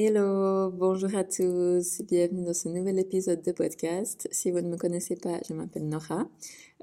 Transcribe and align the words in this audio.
Hello, 0.00 0.70
bonjour 0.70 1.12
à 1.16 1.24
tous, 1.24 2.02
bienvenue 2.02 2.44
dans 2.44 2.54
ce 2.54 2.68
nouvel 2.68 3.00
épisode 3.00 3.42
de 3.42 3.50
podcast. 3.50 4.28
Si 4.30 4.52
vous 4.52 4.60
ne 4.60 4.68
me 4.68 4.76
connaissez 4.76 5.16
pas, 5.16 5.40
je 5.48 5.52
m'appelle 5.54 5.88
Nora. 5.88 6.28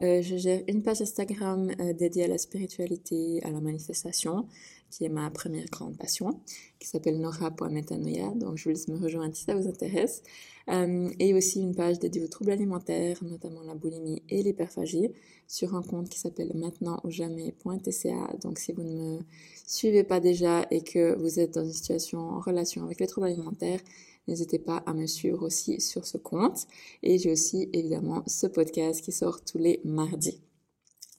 Euh, 0.02 0.22
je 0.22 0.36
gère 0.36 0.62
une 0.68 0.84
page 0.84 1.02
Instagram 1.02 1.72
euh, 1.80 1.94
dédiée 1.94 2.26
à 2.26 2.28
la 2.28 2.38
spiritualité, 2.38 3.42
à 3.44 3.52
la 3.52 3.62
manifestation, 3.62 4.50
qui 4.90 5.06
est 5.06 5.10
ma 5.10 5.30
première 5.30 5.64
grande 5.68 5.98
passion, 5.98 6.42
qui 6.78 6.90
s'appelle 6.90 7.22
nora.metanoia, 7.22 8.34
donc 8.36 8.58
je 8.58 8.66
vous 8.66 8.72
laisse 8.72 8.90
me 8.90 8.98
rejoindre 8.98 9.34
si 9.34 9.46
ça 9.46 9.56
vous 9.56 9.70
intéresse. 9.70 10.22
Euh, 10.68 11.10
et 11.18 11.34
aussi 11.34 11.62
une 11.62 11.74
page 11.74 12.00
dédiée 12.00 12.22
aux 12.22 12.28
troubles 12.28 12.52
alimentaires, 12.52 13.24
notamment 13.24 13.62
la 13.62 13.76
boulimie 13.76 14.24
et 14.28 14.44
l'hyperphagie, 14.44 15.12
sur 15.48 15.74
un 15.74 15.84
compte 15.84 16.10
qui 16.10 16.20
s'appelle 16.20 16.52
maintenant 16.54 17.00
ou 17.06 17.12
jamais.tca. 17.12 18.36
Donc 18.42 18.60
si 18.60 18.74
vous 18.74 18.84
ne 18.84 18.94
me 18.94 19.20
suivez 19.66 20.04
pas 20.04 20.20
déjà 20.20 20.66
et 20.72 20.82
que 20.82 21.16
vous 21.18 21.40
êtes 21.40 21.56
dans 21.56 21.66
une 21.66 21.74
situation 21.74 22.20
en 22.20 22.40
relation 22.40 22.84
avec 22.84 23.00
les 23.00 23.08
troubles 23.08 23.28
alimentaires, 23.28 23.80
n'hésitez 24.28 24.60
pas 24.60 24.78
à 24.86 24.94
me 24.94 25.08
suivre 25.08 25.46
aussi 25.46 25.82
sur 25.82 26.06
ce 26.06 26.18
compte. 26.18 26.68
Et 27.04 27.18
j'ai 27.18 27.32
aussi 27.32 27.70
évidemment 27.74 28.24
ce 28.28 28.48
podcast 28.48 29.02
qui 29.04 29.12
sort 29.12 29.44
tous 29.44 29.58
les 29.58 29.82
mardis. 29.84 30.42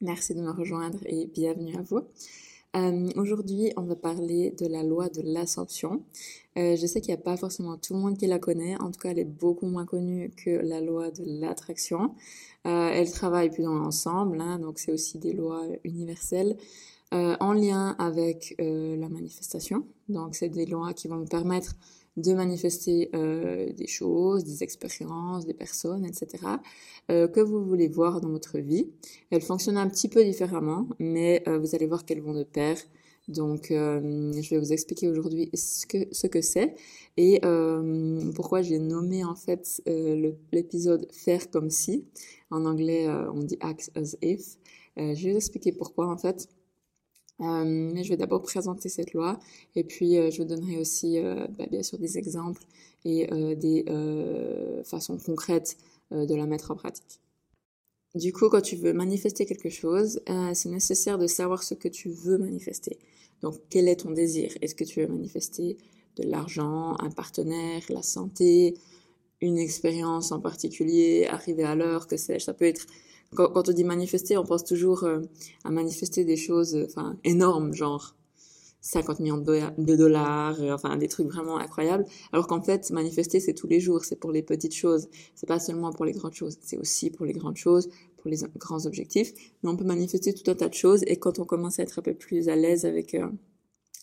Merci 0.00 0.34
de 0.34 0.42
me 0.42 0.50
rejoindre 0.50 0.98
et 1.06 1.26
bienvenue 1.26 1.76
à 1.76 1.82
vous. 1.82 2.02
Euh, 2.76 3.08
Aujourd'hui, 3.16 3.72
on 3.78 3.82
va 3.82 3.96
parler 3.96 4.50
de 4.50 4.66
la 4.66 4.82
loi 4.82 5.08
de 5.08 5.22
l'assomption. 5.22 6.04
Euh, 6.58 6.76
je 6.76 6.86
sais 6.86 7.00
qu'il 7.00 7.14
n'y 7.14 7.18
a 7.18 7.22
pas 7.22 7.38
forcément 7.38 7.78
tout 7.78 7.94
le 7.94 8.00
monde 8.00 8.18
qui 8.18 8.26
la 8.26 8.38
connaît. 8.38 8.76
En 8.80 8.90
tout 8.90 9.00
cas, 9.00 9.10
elle 9.10 9.18
est 9.18 9.24
beaucoup 9.24 9.66
moins 9.66 9.86
connue 9.86 10.30
que 10.36 10.50
la 10.50 10.82
loi 10.82 11.10
de 11.10 11.24
l'attraction. 11.24 12.14
Euh, 12.66 12.90
elle 12.92 13.10
travaille 13.10 13.50
plus 13.50 13.62
dans 13.62 13.74
l'ensemble, 13.74 14.40
hein, 14.40 14.58
donc 14.58 14.78
c'est 14.78 14.92
aussi 14.92 15.18
des 15.18 15.32
lois 15.32 15.62
universelles. 15.84 16.56
Euh, 17.14 17.36
en 17.38 17.52
lien 17.52 17.94
avec 17.98 18.56
euh, 18.60 18.96
la 18.96 19.08
manifestation. 19.08 19.86
Donc, 20.08 20.34
c'est 20.34 20.48
des 20.48 20.66
lois 20.66 20.92
qui 20.92 21.06
vont 21.06 21.18
me 21.18 21.26
permettre 21.26 21.76
de 22.16 22.32
manifester 22.32 23.10
euh, 23.14 23.72
des 23.72 23.86
choses, 23.86 24.44
des 24.44 24.62
expériences, 24.62 25.46
des 25.46 25.54
personnes, 25.54 26.04
etc., 26.04 26.44
euh, 27.10 27.28
que 27.28 27.40
vous 27.40 27.64
voulez 27.64 27.88
voir 27.88 28.20
dans 28.20 28.30
votre 28.30 28.58
vie. 28.58 28.90
Elles 29.30 29.42
fonctionnent 29.42 29.76
un 29.76 29.88
petit 29.88 30.08
peu 30.08 30.24
différemment, 30.24 30.88
mais 30.98 31.42
euh, 31.46 31.58
vous 31.58 31.74
allez 31.74 31.86
voir 31.86 32.04
qu'elles 32.04 32.22
vont 32.22 32.34
de 32.34 32.44
pair. 32.44 32.76
Donc, 33.28 33.66
je 33.70 34.50
vais 34.50 34.58
vous 34.58 34.72
expliquer 34.72 35.08
aujourd'hui 35.08 35.50
ce 35.52 35.84
que 35.84 36.06
ce 36.12 36.28
que 36.28 36.40
c'est 36.40 36.76
et 37.16 37.40
pourquoi 38.36 38.62
j'ai 38.62 38.78
nommé 38.78 39.24
en 39.24 39.34
fait 39.34 39.82
l'épisode 40.52 41.08
faire 41.10 41.50
comme 41.50 41.68
si. 41.68 42.04
En 42.52 42.64
anglais, 42.64 43.08
on 43.34 43.40
dit 43.40 43.58
act 43.58 43.90
as 43.96 44.16
if. 44.22 44.58
je 44.96 45.24
vais 45.24 45.32
vous 45.32 45.36
expliquer 45.38 45.72
pourquoi 45.72 46.06
en 46.06 46.16
fait. 46.16 46.48
Euh, 47.40 47.64
mais 47.64 48.02
je 48.02 48.08
vais 48.08 48.16
d'abord 48.16 48.42
présenter 48.42 48.88
cette 48.88 49.12
loi 49.12 49.38
et 49.74 49.84
puis 49.84 50.16
euh, 50.16 50.30
je 50.30 50.42
donnerai 50.42 50.78
aussi 50.78 51.18
euh, 51.18 51.46
bah, 51.58 51.66
bien 51.70 51.82
sûr 51.82 51.98
des 51.98 52.16
exemples 52.16 52.62
et 53.04 53.26
des 53.56 53.84
façons 54.84 55.16
concrètes 55.16 55.76
de 56.10 56.34
la 56.34 56.44
mettre 56.46 56.72
en 56.72 56.74
pratique. 56.74 57.20
Du 58.16 58.32
coup, 58.32 58.48
quand 58.48 58.62
tu 58.62 58.74
veux 58.74 58.92
manifester 58.92 59.46
quelque 59.46 59.68
chose, 59.68 60.20
c'est 60.54 60.70
nécessaire 60.70 61.16
de 61.16 61.28
savoir 61.28 61.62
ce 61.62 61.74
que 61.74 61.86
tu 61.86 62.08
veux 62.08 62.36
manifester. 62.36 62.98
Donc, 63.42 63.54
quel 63.70 63.86
est 63.86 64.00
ton 64.00 64.10
désir? 64.10 64.50
Est-ce 64.60 64.74
que 64.74 64.82
tu 64.82 65.02
veux 65.02 65.06
manifester 65.06 65.76
de 66.16 66.24
l'argent, 66.24 66.96
un 66.98 67.10
partenaire, 67.10 67.82
la 67.90 68.02
santé, 68.02 68.74
une 69.40 69.58
expérience 69.58 70.32
en 70.32 70.40
particulier, 70.40 71.28
arriver 71.30 71.62
à 71.62 71.76
l'heure, 71.76 72.08
que 72.08 72.16
sais-je? 72.16 72.44
Ça 72.44 72.54
peut 72.54 72.64
être 72.64 72.86
quand, 73.36 73.68
on 73.68 73.72
dit 73.72 73.84
manifester, 73.84 74.36
on 74.36 74.44
pense 74.44 74.64
toujours 74.64 75.04
euh, 75.04 75.20
à 75.64 75.70
manifester 75.70 76.24
des 76.24 76.36
choses 76.36 76.74
euh, 76.74 76.86
enfin 76.88 77.16
énormes, 77.24 77.72
genre 77.74 78.16
50 78.80 79.20
millions 79.20 79.38
de 79.38 79.96
dollars, 79.96 80.60
euh, 80.60 80.72
enfin 80.72 80.96
des 80.96 81.08
trucs 81.08 81.28
vraiment 81.28 81.58
incroyables. 81.58 82.04
Alors 82.32 82.46
qu'en 82.46 82.62
fait, 82.62 82.90
manifester, 82.90 83.40
c'est 83.40 83.54
tous 83.54 83.66
les 83.66 83.80
jours, 83.80 84.04
c'est 84.04 84.16
pour 84.16 84.32
les 84.32 84.42
petites 84.42 84.74
choses. 84.74 85.08
C'est 85.34 85.46
pas 85.46 85.60
seulement 85.60 85.92
pour 85.92 86.04
les 86.04 86.12
grandes 86.12 86.34
choses, 86.34 86.58
c'est 86.62 86.78
aussi 86.78 87.10
pour 87.10 87.26
les 87.26 87.32
grandes 87.32 87.56
choses, 87.56 87.88
pour 88.16 88.30
les 88.30 88.38
grands 88.56 88.86
objectifs. 88.86 89.32
Mais 89.62 89.70
on 89.70 89.76
peut 89.76 89.84
manifester 89.84 90.32
tout 90.34 90.50
un 90.50 90.54
tas 90.54 90.68
de 90.68 90.74
choses. 90.74 91.02
Et 91.06 91.16
quand 91.16 91.38
on 91.38 91.44
commence 91.44 91.78
à 91.78 91.82
être 91.82 91.98
un 91.98 92.02
peu 92.02 92.14
plus 92.14 92.48
à 92.48 92.56
l'aise 92.56 92.84
avec 92.84 93.16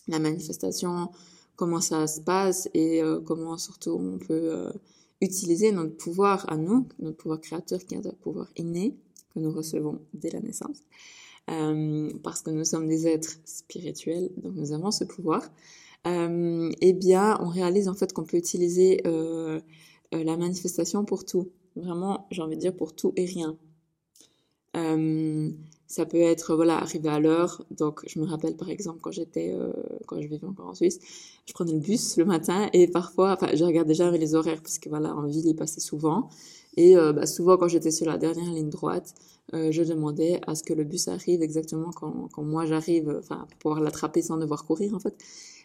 la 0.08 0.18
manifestation, 0.18 1.08
comment 1.56 1.80
ça 1.80 2.06
se 2.06 2.20
passe 2.20 2.68
et 2.74 3.00
comment 3.24 3.56
surtout 3.56 3.92
on 3.92 4.18
peut 4.18 4.70
utiliser 5.20 5.72
notre 5.72 5.96
pouvoir 5.96 6.44
à 6.52 6.56
nous, 6.56 6.88
notre 6.98 7.16
pouvoir 7.16 7.40
créateur 7.40 7.80
qui 7.84 7.94
est 7.94 8.06
un 8.06 8.10
pouvoir 8.10 8.48
inné, 8.56 8.96
que 9.34 9.40
nous 9.40 9.52
recevons 9.52 10.00
dès 10.14 10.30
la 10.30 10.40
naissance, 10.40 10.78
euh, 11.50 12.10
parce 12.22 12.42
que 12.42 12.50
nous 12.50 12.64
sommes 12.64 12.88
des 12.88 13.06
êtres 13.06 13.36
spirituels, 13.44 14.30
donc 14.36 14.54
nous 14.54 14.72
avons 14.72 14.90
ce 14.90 15.04
pouvoir, 15.04 15.50
euh, 16.06 16.70
eh 16.80 16.92
bien, 16.92 17.38
on 17.40 17.48
réalise 17.48 17.88
en 17.88 17.94
fait 17.94 18.12
qu'on 18.12 18.24
peut 18.24 18.36
utiliser 18.36 19.00
euh, 19.06 19.60
euh, 20.14 20.24
la 20.24 20.36
manifestation 20.36 21.04
pour 21.04 21.24
tout. 21.24 21.50
Vraiment, 21.76 22.26
j'ai 22.30 22.42
envie 22.42 22.56
de 22.56 22.60
dire 22.60 22.76
pour 22.76 22.94
tout 22.94 23.12
et 23.16 23.24
rien. 23.24 23.56
Ça 25.86 26.06
peut 26.06 26.20
être 26.20 26.56
voilà 26.56 26.78
arriver 26.78 27.08
à 27.08 27.20
l'heure. 27.20 27.64
Donc 27.70 28.02
je 28.08 28.18
me 28.18 28.24
rappelle 28.24 28.56
par 28.56 28.68
exemple 28.70 28.98
quand 29.00 29.12
j'étais 29.12 29.54
quand 30.06 30.20
je 30.20 30.26
vivais 30.26 30.44
encore 30.44 30.66
en 30.66 30.74
Suisse, 30.74 30.98
je 31.46 31.52
prenais 31.52 31.72
le 31.72 31.78
bus 31.78 32.16
le 32.16 32.24
matin 32.24 32.68
et 32.72 32.88
parfois 32.88 33.34
enfin 33.34 33.54
je 33.54 33.62
regardais 33.62 33.90
déjà 33.90 34.10
les 34.10 34.34
horaires 34.34 34.60
parce 34.62 34.78
que 34.80 34.88
voilà 34.88 35.14
en 35.14 35.26
ville 35.26 35.46
il 35.46 35.54
passait 35.54 35.80
souvent 35.80 36.28
et 36.76 36.96
euh, 36.96 37.12
bah, 37.12 37.26
souvent, 37.26 37.56
quand 37.56 37.68
j'étais 37.68 37.90
sur 37.90 38.06
la 38.06 38.18
dernière 38.18 38.52
ligne 38.52 38.70
droite, 38.70 39.14
euh, 39.52 39.70
je 39.70 39.82
demandais 39.82 40.40
à 40.46 40.54
ce 40.54 40.62
que 40.62 40.72
le 40.72 40.84
bus 40.84 41.08
arrive 41.08 41.42
exactement 41.42 41.90
quand, 41.90 42.28
quand 42.32 42.42
moi 42.42 42.66
j'arrive, 42.66 43.16
enfin, 43.18 43.46
pour 43.50 43.58
pouvoir 43.58 43.80
l'attraper 43.80 44.22
sans 44.22 44.36
devoir 44.36 44.64
courir, 44.64 44.94
en 44.94 44.98
fait. 44.98 45.16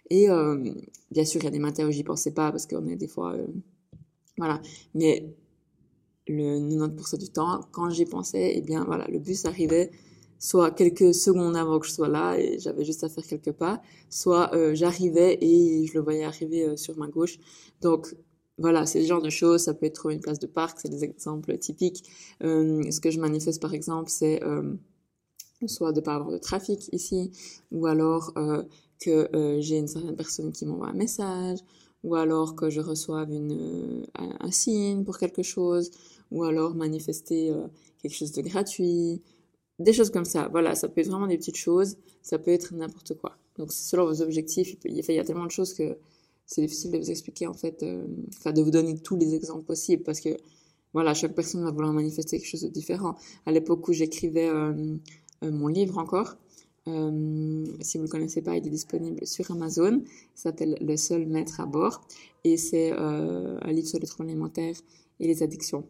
Et 0.09 0.29
euh, 0.29 0.71
bien 1.11 1.25
sûr, 1.25 1.41
il 1.41 1.45
y 1.45 1.47
a 1.47 1.51
des 1.51 1.59
matins 1.59 1.87
où 1.87 1.91
j'y 1.91 2.03
pensais 2.03 2.31
pas 2.31 2.51
parce 2.51 2.65
qu'on 2.65 2.87
est 2.87 2.95
des 2.95 3.07
fois... 3.07 3.33
Euh, 3.33 3.47
voilà. 4.37 4.61
Mais 4.95 5.35
le 6.27 6.59
90% 6.59 7.17
du 7.17 7.29
temps, 7.29 7.61
quand 7.71 7.89
j'y 7.89 8.05
pensais, 8.05 8.53
eh 8.55 8.61
bien, 8.61 8.83
voilà, 8.85 9.07
le 9.07 9.19
bus 9.19 9.45
arrivait 9.45 9.91
soit 10.39 10.71
quelques 10.71 11.13
secondes 11.13 11.55
avant 11.57 11.79
que 11.79 11.85
je 11.85 11.91
sois 11.91 12.07
là 12.07 12.37
et 12.37 12.59
j'avais 12.59 12.85
juste 12.85 13.03
à 13.03 13.09
faire 13.09 13.25
quelques 13.27 13.51
pas, 13.51 13.81
soit 14.09 14.55
euh, 14.55 14.73
j'arrivais 14.73 15.37
et 15.41 15.85
je 15.85 15.93
le 15.93 15.99
voyais 15.99 16.23
arriver 16.23 16.63
euh, 16.63 16.77
sur 16.77 16.97
ma 16.97 17.07
gauche. 17.07 17.37
Donc 17.81 18.15
voilà, 18.59 18.85
c'est 18.85 19.01
ce 19.01 19.07
genre 19.07 19.21
de 19.21 19.29
choses. 19.29 19.61
Ça 19.63 19.73
peut 19.73 19.85
être 19.85 19.95
trouver 19.95 20.15
une 20.15 20.21
place 20.21 20.39
de 20.39 20.47
parc, 20.47 20.79
c'est 20.81 20.89
des 20.89 21.03
exemples 21.03 21.57
typiques. 21.57 22.03
Euh, 22.43 22.89
ce 22.91 22.99
que 22.99 23.09
je 23.09 23.19
manifeste 23.19 23.61
par 23.61 23.73
exemple, 23.73 24.09
c'est 24.09 24.43
euh, 24.43 24.73
soit 25.65 25.93
de 25.93 26.01
ne 26.01 26.05
pas 26.05 26.15
avoir 26.15 26.31
de 26.31 26.37
trafic 26.37 26.89
ici, 26.91 27.31
ou 27.71 27.87
alors 27.87 28.33
euh, 28.37 28.63
que 28.99 29.29
j'ai 29.61 29.77
une 29.77 29.87
certaine 29.87 30.15
personne 30.15 30.51
qui 30.51 30.65
m'envoie 30.65 30.89
un 30.89 30.93
message, 30.93 31.59
ou 32.03 32.15
alors 32.15 32.55
que 32.55 32.69
je 32.69 32.81
reçoive 32.81 33.29
un, 33.31 34.51
signe 34.51 35.03
pour 35.05 35.17
quelque 35.17 35.43
chose, 35.43 35.91
ou 36.31 36.43
alors 36.43 36.75
manifester 36.75 37.53
quelque 38.01 38.15
chose 38.15 38.33
de 38.33 38.41
gratuit, 38.41 39.21
des 39.79 39.93
choses 39.93 40.09
comme 40.09 40.25
ça. 40.25 40.49
Voilà, 40.49 40.75
ça 40.75 40.89
peut 40.89 41.01
être 41.01 41.09
vraiment 41.09 41.27
des 41.27 41.37
petites 41.37 41.57
choses, 41.57 41.97
ça 42.21 42.37
peut 42.39 42.51
être 42.51 42.73
n'importe 42.73 43.15
quoi. 43.15 43.37
Donc 43.57 43.71
selon 43.71 44.05
vos 44.05 44.21
objectifs, 44.21 44.77
il, 44.85 44.97
il 44.97 45.15
y 45.15 45.19
a 45.19 45.23
tellement 45.23 45.45
de 45.45 45.51
choses 45.51 45.73
que 45.73 45.97
c'est 46.49 46.61
difficile 46.61 46.91
de 46.91 46.97
vous 46.97 47.11
expliquer 47.11 47.45
en 47.45 47.53
fait, 47.53 47.83
euh, 47.83 48.07
enfin 48.39 48.51
de 48.51 48.61
vous 48.63 48.71
donner 48.71 48.97
tous 48.97 49.15
les 49.15 49.35
exemples 49.35 49.65
possibles 49.65 50.01
parce 50.01 50.19
que 50.19 50.29
voilà, 50.93 51.13
chaque 51.13 51.35
personne 51.35 51.63
va 51.63 51.69
vouloir 51.69 51.93
manifester 51.93 52.39
quelque 52.39 52.49
chose 52.49 52.63
de 52.63 52.69
différent. 52.69 53.15
À 53.45 53.51
l'époque 53.51 53.87
où 53.87 53.93
j'écrivais 53.93 54.49
euh, 54.49 54.73
euh, 55.43 55.51
mon 55.51 55.67
livre 55.67 55.99
encore, 55.99 56.37
si 56.87 57.97
vous 57.99 58.03
le 58.03 58.09
connaissez 58.09 58.41
pas, 58.41 58.57
il 58.57 58.65
est 58.65 58.71
disponible 58.71 59.27
sur 59.27 59.51
Amazon. 59.51 60.01
Il 60.03 60.39
s'appelle 60.41 60.75
Le 60.81 60.97
seul 60.97 61.27
maître 61.27 61.59
à 61.59 61.67
bord 61.67 62.01
et 62.43 62.57
c'est 62.57 62.93
un 62.93 63.71
livre 63.71 63.87
sur 63.87 63.99
les 63.99 64.07
troubles 64.07 64.29
alimentaires 64.29 64.73
et 65.19 65.27
les 65.27 65.43
addictions. 65.43 65.83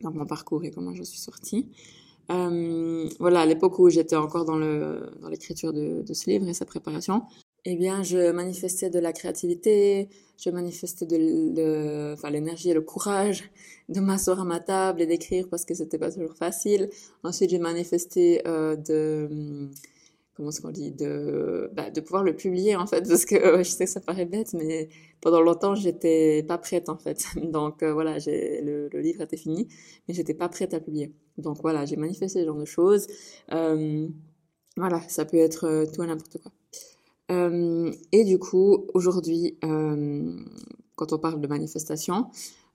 Donc 0.00 0.14
mon 0.14 0.24
parcours 0.24 0.64
et 0.64 0.70
comment 0.70 0.94
je 0.94 1.02
suis 1.02 1.18
sortie. 1.18 1.68
Voilà, 2.28 3.40
à 3.42 3.44
l'époque 3.44 3.78
où 3.78 3.90
j'étais 3.90 4.16
encore 4.16 4.46
dans 4.46 4.56
le 4.56 5.10
dans 5.20 5.28
l'écriture 5.28 5.74
de, 5.74 6.00
de 6.00 6.14
ce 6.14 6.30
livre 6.30 6.48
et 6.48 6.54
sa 6.54 6.64
préparation, 6.64 7.24
eh 7.64 7.76
bien, 7.76 8.02
je 8.02 8.30
manifestais 8.30 8.90
de 8.90 8.98
la 8.98 9.12
créativité, 9.12 10.08
je 10.38 10.50
manifestais 10.50 11.06
de, 11.06 12.12
enfin, 12.12 12.30
l'énergie 12.30 12.70
et 12.70 12.74
le 12.74 12.82
courage 12.82 13.50
de 13.88 14.00
m'asseoir 14.00 14.40
à 14.40 14.44
ma 14.44 14.60
table 14.60 15.00
et 15.02 15.06
d'écrire 15.06 15.48
parce 15.48 15.64
que 15.64 15.74
c'était 15.74 15.98
pas 15.98 16.10
toujours 16.12 16.36
facile. 16.36 16.90
Ensuite, 17.22 17.50
j'ai 17.50 17.58
manifesté 17.58 18.42
euh, 18.46 18.76
de, 18.76 19.70
comment 20.34 20.50
est-ce 20.50 20.60
qu'on 20.60 20.70
dit, 20.70 20.90
de, 20.92 21.70
bah, 21.74 21.90
de 21.90 22.00
pouvoir 22.00 22.24
le 22.24 22.34
publier 22.36 22.76
en 22.76 22.86
fait, 22.86 23.02
parce 23.08 23.24
que 23.24 23.58
je 23.62 23.70
sais 23.70 23.84
que 23.84 23.90
ça 23.90 24.00
paraît 24.00 24.26
bête, 24.26 24.52
mais 24.54 24.88
pendant 25.20 25.40
longtemps, 25.40 25.74
j'étais 25.74 26.42
pas 26.42 26.58
prête 26.58 26.88
en 26.88 26.98
fait. 26.98 27.24
Donc 27.42 27.82
euh, 27.82 27.92
voilà, 27.92 28.18
j'ai, 28.18 28.60
le, 28.62 28.88
le, 28.92 29.00
livre 29.00 29.22
était 29.22 29.36
fini, 29.36 29.68
mais 30.08 30.14
j'étais 30.14 30.34
pas 30.34 30.48
prête 30.48 30.74
à 30.74 30.80
publier. 30.80 31.14
Donc 31.38 31.58
voilà, 31.62 31.84
j'ai 31.86 31.96
manifesté 31.96 32.40
ce 32.40 32.44
genre 32.44 32.58
de 32.58 32.64
choses. 32.64 33.06
Euh, 33.52 34.08
voilà, 34.76 35.00
ça 35.08 35.24
peut 35.24 35.36
être 35.38 35.64
euh, 35.66 35.86
tout 35.86 36.02
et 36.02 36.06
n'importe 36.06 36.38
quoi. 36.42 36.52
Euh, 37.30 37.92
et 38.12 38.24
du 38.24 38.38
coup, 38.38 38.86
aujourd'hui, 38.94 39.56
euh, 39.64 40.40
quand 40.96 41.12
on 41.12 41.18
parle 41.18 41.40
de 41.40 41.46
manifestation, 41.46 42.26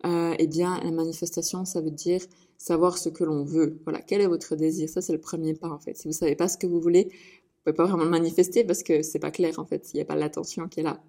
euh, 0.05 0.33
eh 0.37 0.47
bien, 0.47 0.79
la 0.83 0.91
manifestation, 0.91 1.65
ça 1.65 1.81
veut 1.81 1.91
dire 1.91 2.21
savoir 2.57 2.97
ce 2.97 3.09
que 3.09 3.23
l'on 3.23 3.43
veut. 3.43 3.79
Voilà, 3.85 4.01
quel 4.01 4.21
est 4.21 4.27
votre 4.27 4.55
désir? 4.55 4.89
Ça, 4.89 5.01
c'est 5.01 5.13
le 5.13 5.19
premier 5.19 5.53
pas, 5.53 5.69
en 5.69 5.79
fait. 5.79 5.97
Si 5.97 6.07
vous 6.07 6.13
savez 6.13 6.35
pas 6.35 6.47
ce 6.47 6.57
que 6.57 6.67
vous 6.67 6.79
voulez, 6.79 7.05
vous 7.05 7.63
pouvez 7.65 7.75
pas 7.75 7.85
vraiment 7.85 8.05
le 8.05 8.09
manifester 8.09 8.63
parce 8.63 8.83
que 8.83 9.01
c'est 9.03 9.19
pas 9.19 9.31
clair, 9.31 9.59
en 9.59 9.65
fait. 9.65 9.93
Il 9.93 9.97
n'y 9.97 10.01
a 10.01 10.05
pas 10.05 10.15
l'attention 10.15 10.67
qui 10.67 10.79
est 10.79 10.83
là. 10.83 11.01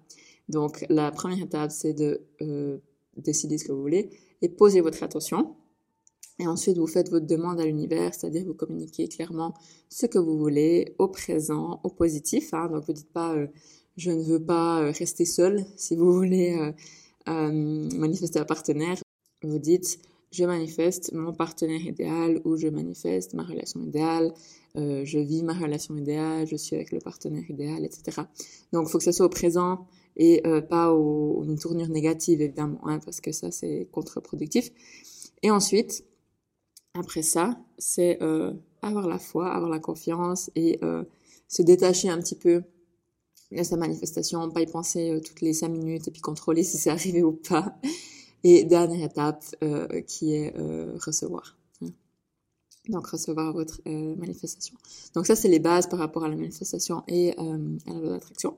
Donc 0.49 0.85
la 0.89 1.11
première 1.11 1.43
étape, 1.43 1.71
c'est 1.71 1.93
de 1.93 2.21
euh, 2.41 2.77
décider 3.17 3.57
ce 3.57 3.65
que 3.65 3.71
vous 3.71 3.81
voulez 3.81 4.09
et 4.41 4.49
poser 4.49 4.81
votre 4.81 5.01
attention. 5.03 5.55
Et 6.39 6.47
ensuite, 6.47 6.77
vous 6.77 6.87
faites 6.87 7.09
votre 7.09 7.27
demande 7.27 7.59
à 7.59 7.65
l'univers, 7.65 8.13
c'est-à-dire 8.13 8.45
vous 8.45 8.53
communiquez 8.53 9.07
clairement 9.07 9.53
ce 9.89 10.05
que 10.05 10.17
vous 10.17 10.37
voulez 10.37 10.95
au 10.97 11.07
présent, 11.07 11.79
au 11.83 11.89
positif. 11.89 12.53
Hein. 12.53 12.69
Donc 12.71 12.85
vous 12.85 12.93
dites 12.93 13.11
pas 13.11 13.35
euh, 13.35 13.47
je 13.97 14.11
ne 14.11 14.23
veux 14.23 14.43
pas 14.43 14.81
euh, 14.81 14.91
rester 14.91 15.25
seul. 15.25 15.65
Si 15.75 15.95
vous 15.95 16.11
voulez 16.13 16.73
manifester 17.27 18.39
un 18.39 18.45
partenaire, 18.45 18.97
vous 19.43 19.59
dites 19.59 19.99
je 20.31 20.45
manifeste 20.45 21.11
mon 21.11 21.33
partenaire 21.33 21.81
idéal 21.81 22.39
ou 22.45 22.55
je 22.55 22.67
manifeste 22.67 23.33
ma 23.33 23.43
relation 23.43 23.81
idéale, 23.81 24.33
euh, 24.77 25.03
je 25.03 25.19
vis 25.19 25.43
ma 25.43 25.53
relation 25.53 25.95
idéale, 25.97 26.47
je 26.47 26.55
suis 26.55 26.75
avec 26.77 26.91
le 26.91 26.99
partenaire 26.99 27.43
idéal, 27.49 27.83
etc. 27.83 28.21
Donc, 28.71 28.87
il 28.87 28.91
faut 28.91 28.97
que 28.97 29.03
ça 29.03 29.11
soit 29.11 29.25
au 29.25 29.29
présent 29.29 29.85
et 30.15 30.41
euh, 30.47 30.61
pas 30.61 30.93
au, 30.93 31.43
une 31.43 31.59
tournure 31.59 31.89
négative, 31.89 32.41
évidemment, 32.41 32.79
hein, 32.87 32.99
parce 33.03 33.19
que 33.19 33.33
ça, 33.33 33.51
c'est 33.51 33.89
contre-productif. 33.91 34.71
Et 35.43 35.51
ensuite, 35.51 36.05
après 36.93 37.21
ça, 37.21 37.57
c'est 37.77 38.21
euh, 38.21 38.53
avoir 38.81 39.07
la 39.07 39.19
foi, 39.19 39.53
avoir 39.53 39.69
la 39.69 39.79
confiance 39.79 40.51
et 40.55 40.79
euh, 40.83 41.03
se 41.47 41.61
détacher 41.61 42.09
un 42.09 42.19
petit 42.19 42.35
peu 42.35 42.63
de 43.51 43.63
sa 43.63 43.77
manifestation, 43.77 44.49
pas 44.49 44.61
y 44.61 44.65
penser 44.65 45.11
euh, 45.11 45.19
toutes 45.19 45.41
les 45.41 45.53
cinq 45.53 45.69
minutes 45.69 46.07
et 46.07 46.11
puis 46.11 46.21
contrôler 46.21 46.63
si 46.63 46.77
c'est 46.77 46.89
arrivé 46.97 47.23
ou 47.23 47.33
pas. 47.33 47.75
Et 48.43 48.63
dernière 48.63 49.05
étape 49.05 49.43
euh, 49.61 50.01
qui 50.01 50.33
est 50.33 50.55
euh, 50.57 50.97
recevoir. 51.05 51.57
Hein. 51.81 51.89
Donc 52.89 53.07
recevoir 53.07 53.53
votre 53.53 53.81
manifestation. 53.85 54.75
Donc 55.13 55.27
ça 55.27 55.35
c'est 55.35 55.47
les 55.47 55.59
bases 55.59 55.87
par 55.87 55.99
rapport 55.99 56.23
à 56.23 56.29
la 56.29 56.35
manifestation 56.35 57.03
et 57.07 57.37
à 57.37 57.43
la 57.93 57.99
loi 57.99 58.09
d'attraction. 58.09 58.57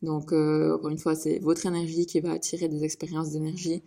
Donc 0.00 0.32
encore 0.32 0.88
une 0.88 0.98
fois 0.98 1.14
c'est 1.14 1.38
votre 1.40 1.66
énergie 1.66 2.06
qui 2.06 2.20
va 2.20 2.32
attirer 2.32 2.68
des 2.68 2.82
expériences 2.82 3.32
d'énergie 3.32 3.82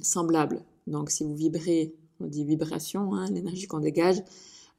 semblables. 0.00 0.64
Donc 0.86 1.10
si 1.10 1.24
vous 1.24 1.36
vibrez, 1.36 1.92
on 2.24 2.28
dit 2.28 2.44
vibration, 2.44 3.14
hein, 3.14 3.30
l'énergie 3.30 3.66
qu'on 3.66 3.80
dégage, 3.80 4.22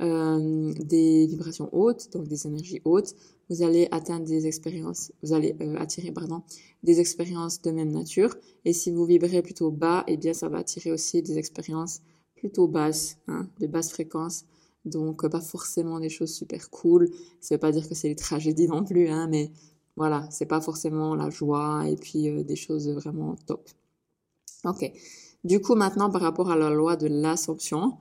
euh, 0.01 0.73
des 0.73 1.25
vibrations 1.25 1.69
hautes, 1.71 2.11
donc 2.11 2.27
des 2.27 2.47
énergies 2.47 2.81
hautes, 2.83 3.15
vous 3.49 3.63
allez 3.63 3.87
atteindre 3.91 4.25
des 4.25 4.45
expériences, 4.45 5.13
vous 5.23 5.31
allez 5.31 5.55
euh, 5.61 5.77
attirer 5.77 6.11
pardon, 6.11 6.41
des 6.83 6.99
expériences 6.99 7.61
de 7.61 7.71
même 7.71 7.91
nature. 7.91 8.35
Et 8.65 8.73
si 8.73 8.91
vous 8.91 9.05
vibrez 9.05 9.41
plutôt 9.41 9.71
bas, 9.71 10.03
eh 10.07 10.17
bien 10.17 10.33
ça 10.33 10.49
va 10.49 10.57
attirer 10.57 10.91
aussi 10.91 11.21
des 11.21 11.37
expériences 11.37 12.01
plutôt 12.35 12.67
basses, 12.67 13.17
hein, 13.27 13.47
de 13.61 13.67
basse 13.67 13.91
fréquence. 13.91 14.43
Donc 14.83 15.23
euh, 15.23 15.29
pas 15.29 15.41
forcément 15.41 15.99
des 16.01 16.09
choses 16.09 16.33
super 16.33 16.69
cool. 16.71 17.09
Ça 17.39 17.55
veut 17.55 17.59
pas 17.59 17.71
dire 17.71 17.87
que 17.87 17.95
c'est 17.95 18.09
les 18.09 18.15
tragédies 18.15 18.67
non 18.67 18.83
plus, 18.83 19.07
hein, 19.07 19.27
mais 19.29 19.51
voilà, 19.95 20.27
c'est 20.29 20.45
pas 20.45 20.59
forcément 20.59 21.15
la 21.15 21.29
joie 21.29 21.87
et 21.87 21.95
puis 21.95 22.43
des 22.43 22.55
choses 22.57 22.89
vraiment 22.89 23.35
top. 23.47 23.69
Ok. 24.65 24.91
Du 25.45 25.61
coup 25.61 25.75
maintenant 25.75 26.09
par 26.09 26.21
rapport 26.21 26.51
à 26.51 26.57
la 26.57 26.69
loi 26.69 26.97
de 26.97 27.07
l'assomption, 27.07 27.93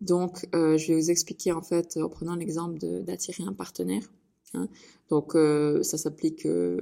donc, 0.00 0.48
euh, 0.54 0.78
je 0.78 0.88
vais 0.88 1.00
vous 1.00 1.10
expliquer 1.10 1.52
en 1.52 1.60
fait 1.60 1.96
en 1.96 2.08
prenant 2.08 2.34
l'exemple 2.34 2.78
d'attirer 3.02 3.44
un 3.44 3.52
partenaire. 3.52 4.02
Hein. 4.54 4.68
Donc, 5.10 5.34
euh, 5.34 5.82
ça 5.82 5.98
s'applique 5.98 6.46
euh, 6.46 6.80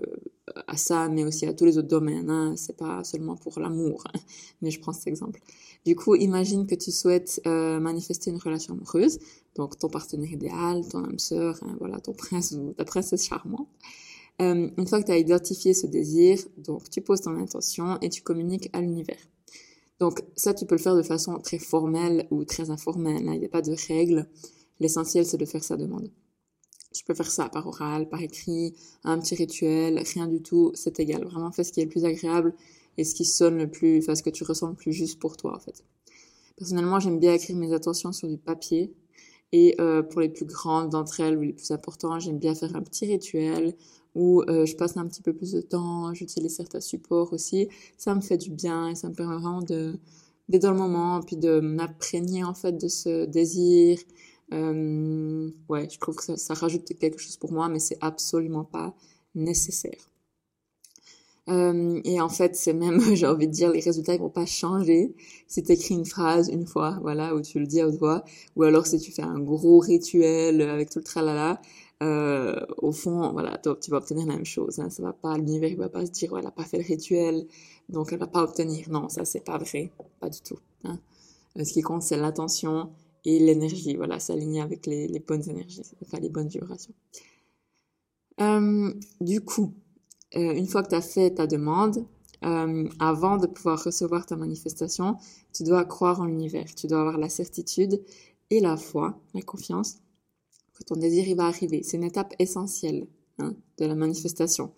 à 0.67 0.76
ça, 0.76 1.08
mais 1.08 1.25
aussi 1.25 1.46
à 1.46 1.55
tous 1.55 1.64
les 1.64 1.78
autres 1.78 1.88
domaines. 1.88 2.31
Hein. 2.31 2.55
C'est 2.56 2.76
pas 2.76 3.02
seulement 3.02 3.37
pour 3.37 3.58
l'amour, 3.61 4.05
hein. 4.06 4.19
mais 4.62 4.70
je 4.70 4.81
prends 4.81 4.93
cet 4.93 5.06
exemple. 5.06 5.40
Du 5.84 5.96
coup, 5.96 6.14
imagine 6.14 6.66
que 6.66 6.75
tu 6.75 6.93
souhaites 6.93 7.40
euh, 7.46 7.81
manifester 7.81 8.31
une 8.31 8.38
relation 8.38 8.75
amoureuse, 8.75 9.19
donc 9.56 9.78
ton 9.78 9.88
partenaire 9.88 10.31
idéal, 10.31 10.87
ton 10.88 11.05
âme 11.05 11.19
sœur, 11.19 11.58
voilà, 11.78 11.99
ton 12.00 12.12
prince 12.12 12.52
ou 12.52 12.75
ta 12.75 12.84
princesse 12.84 13.26
charmante. 13.26 13.69
Euh, 14.40 14.70
une 14.76 14.87
fois 14.87 15.00
que 15.00 15.06
tu 15.06 15.12
as 15.12 15.19
identifié 15.19 15.75
ce 15.75 15.87
désir, 15.87 16.38
donc 16.56 16.88
tu 16.88 17.02
poses 17.02 17.20
ton 17.20 17.37
intention 17.37 17.99
et 18.00 18.08
tu 18.08 18.23
communiques 18.23 18.70
à 18.73 18.81
l'univers. 18.81 19.19
Donc 20.00 20.23
ça, 20.35 20.55
tu 20.55 20.64
peux 20.64 20.75
le 20.75 20.81
faire 20.81 20.97
de 20.97 21.02
façon 21.02 21.38
très 21.38 21.58
formelle 21.58 22.26
ou 22.31 22.44
très 22.44 22.70
informelle. 22.70 23.29
Hein. 23.29 23.35
Il 23.35 23.41
n'y 23.41 23.47
a 23.47 23.50
pas 23.50 23.62
de 23.62 23.76
règle. 23.88 24.26
L'essentiel, 24.81 25.26
c'est 25.26 25.37
de 25.37 25.44
faire 25.44 25.62
sa 25.62 25.76
demande. 25.76 26.11
Tu 26.93 27.05
peux 27.05 27.14
faire 27.14 27.31
ça 27.31 27.49
par 27.49 27.67
oral, 27.67 28.08
par 28.08 28.20
écrit, 28.20 28.75
un 29.05 29.19
petit 29.20 29.37
rituel, 29.37 30.02
rien 30.12 30.26
du 30.26 30.43
tout, 30.43 30.73
c'est 30.75 30.99
égal. 30.99 31.25
Vraiment, 31.25 31.52
fais 31.52 31.62
ce 31.62 31.73
qui 31.73 31.81
est 31.81 31.85
le 31.85 31.91
plus 31.91 32.05
agréable 32.05 32.55
et 32.97 33.05
ce 33.05 33.14
qui 33.14 33.25
sonne 33.25 33.58
le 33.58 33.70
plus, 33.70 33.99
enfin, 33.99 34.17
ce 34.17 34.23
que 34.23 34.31
tu 34.31 34.43
ressens 34.43 34.70
le 34.70 34.75
plus 34.75 34.93
juste 34.93 35.20
pour 35.20 35.37
toi, 35.37 35.55
en 35.55 35.61
fait. 35.61 35.85
Personnellement, 36.56 36.99
j'aime 36.99 37.20
bien 37.20 37.35
écrire 37.35 37.56
mes 37.56 37.73
intentions 37.73 38.12
sur 38.12 38.26
du 38.26 38.38
papier. 38.38 38.93
Et 39.52 39.75
euh, 39.81 40.02
pour 40.02 40.20
les 40.20 40.29
plus 40.29 40.44
grandes 40.47 40.91
d'entre 40.91 41.20
elles 41.20 41.37
ou 41.37 41.43
les 41.43 41.52
plus 41.52 41.70
importantes, 41.70 42.20
j'aime 42.20 42.38
bien 42.38 42.55
faire 42.55 42.75
un 42.75 42.82
petit 42.82 43.06
rituel 43.06 43.76
où 44.15 44.43
euh, 44.43 44.67
je 44.67 44.77
passe 44.77 44.97
un 44.97 45.07
petit 45.07 45.23
peu 45.23 45.33
plus 45.33 45.53
de 45.53 45.61
temps, 45.61 46.12
j'utilise 46.15 46.57
certains 46.57 46.81
supports 46.81 47.33
aussi. 47.33 47.69
Ça 47.97 48.15
me 48.15 48.21
fait 48.21 48.39
du 48.39 48.51
bien 48.51 48.89
et 48.89 48.95
ça 48.95 49.09
me 49.09 49.15
permet 49.15 49.35
vraiment 49.35 49.62
de 49.62 49.95
d'être 50.49 50.62
dans 50.62 50.73
le 50.73 50.79
moment, 50.79 51.21
puis 51.23 51.37
de 51.37 51.61
m'imprégner 51.61 52.43
en 52.45 52.55
fait 52.55 52.73
de 52.73 52.89
ce 52.89 53.25
désir. 53.25 53.99
Euh, 54.53 55.51
ouais, 55.69 55.89
je 55.91 55.99
trouve 55.99 56.17
que 56.17 56.37
ça, 56.37 56.55
rajoute 56.55 56.85
quelque 56.99 57.19
chose 57.19 57.37
pour 57.37 57.53
moi, 57.53 57.69
mais 57.69 57.79
c'est 57.79 57.99
absolument 58.01 58.65
pas 58.65 58.95
nécessaire. 59.35 60.11
Euh, 61.49 62.01
et 62.05 62.21
en 62.21 62.29
fait, 62.29 62.55
c'est 62.57 62.73
même, 62.73 63.01
j'ai 63.15 63.27
envie 63.27 63.47
de 63.47 63.53
dire, 63.53 63.71
les 63.73 63.81
résultats 63.81 64.15
ils 64.15 64.21
vont 64.21 64.29
pas 64.31 64.47
changer 64.47 65.15
si 65.49 65.62
tu 65.62 65.73
écris 65.73 65.95
une 65.95 66.05
phrase 66.05 66.49
une 66.49 66.67
fois, 66.67 66.99
voilà, 67.03 67.35
où 67.35 67.41
tu 67.43 67.59
le 67.59 67.67
dis 67.67 67.81
à 67.81 67.89
haute 67.89 67.97
voix, 67.99 68.25
ou 68.57 68.62
alors 68.65 68.87
si 68.87 68.99
tu 68.99 69.12
fais 69.12 69.23
un 69.23 69.39
gros 69.39 69.79
rituel 69.79 70.61
avec 70.62 70.91
tout 70.91 70.99
le 70.99 71.05
tralala, 71.05 71.61
euh, 72.02 72.64
au 72.79 72.93
fond, 72.93 73.31
voilà, 73.32 73.58
tu 73.58 73.91
vas 73.91 73.99
obtenir 73.99 74.26
la 74.26 74.35
même 74.35 74.44
chose. 74.44 74.79
Hein. 74.79 74.91
Ça 74.91 75.02
va 75.02 75.12
pas, 75.12 75.37
l'univers 75.37 75.76
va 75.76 75.88
pas 75.88 76.06
se 76.06 76.11
dire, 76.11 76.32
ouais, 76.32 76.41
elle 76.41 76.47
a 76.47 76.50
pas 76.50 76.64
fait 76.64 76.79
le 76.79 76.85
rituel, 76.85 77.47
donc 77.88 78.12
elle 78.12 78.19
va 78.19 78.26
pas 78.26 78.43
obtenir. 78.43 78.88
Non, 78.91 79.08
ça 79.08 79.25
c'est 79.25 79.44
pas 79.44 79.58
vrai, 79.58 79.93
pas 80.19 80.31
du 80.31 80.41
tout. 80.41 80.58
Hein. 80.85 80.99
Euh, 81.58 81.64
ce 81.64 81.73
qui 81.73 81.82
compte, 81.82 82.02
c'est 82.02 82.17
l'attention 82.17 82.91
et 83.25 83.38
l'énergie. 83.38 83.97
Voilà, 83.97 84.19
s'aligner 84.19 84.62
avec 84.62 84.87
les, 84.87 85.08
les, 85.08 85.20
bonnes 85.20 85.49
énergies, 85.49 85.82
enfin 86.02 86.19
les 86.20 86.31
bonnes 86.31 86.49
vibrations. 86.49 86.94
Euh, 88.41 88.93
du 89.20 89.43
coup, 89.43 89.75
euh, 90.37 90.55
une 90.55 90.67
fois 90.67 90.82
que 90.82 90.88
tu 90.88 90.94
as 90.94 91.02
fait 91.02 91.35
ta 91.35 91.47
demande, 91.47 92.06
euh, 92.44 92.88
avant 92.99 93.37
de 93.37 93.47
pouvoir 93.47 93.82
recevoir 93.85 94.25
ta 94.25 94.37
manifestation, 94.37 95.17
tu 95.52 95.64
dois 95.64 95.85
croire 95.85 96.20
en 96.20 96.25
l'univers. 96.25 96.75
Tu 96.75 96.87
dois 96.87 97.00
avoir 97.00 97.19
la 97.19 97.29
certitude 97.29 98.02
et 98.49 98.61
la 98.61 98.76
foi, 98.76 99.20
la 99.35 99.43
confiance 99.43 99.99
ton 100.87 100.97
désir 100.97 101.27
il 101.27 101.37
va 101.37 101.47
arriver. 101.47 101.82
C'est 101.82 101.97
une 101.97 102.05
étape 102.05 102.35
essentielle 102.38 103.06
hein, 103.38 103.55
de 103.79 103.87
la 103.87 103.94
manifestation. 103.94 104.73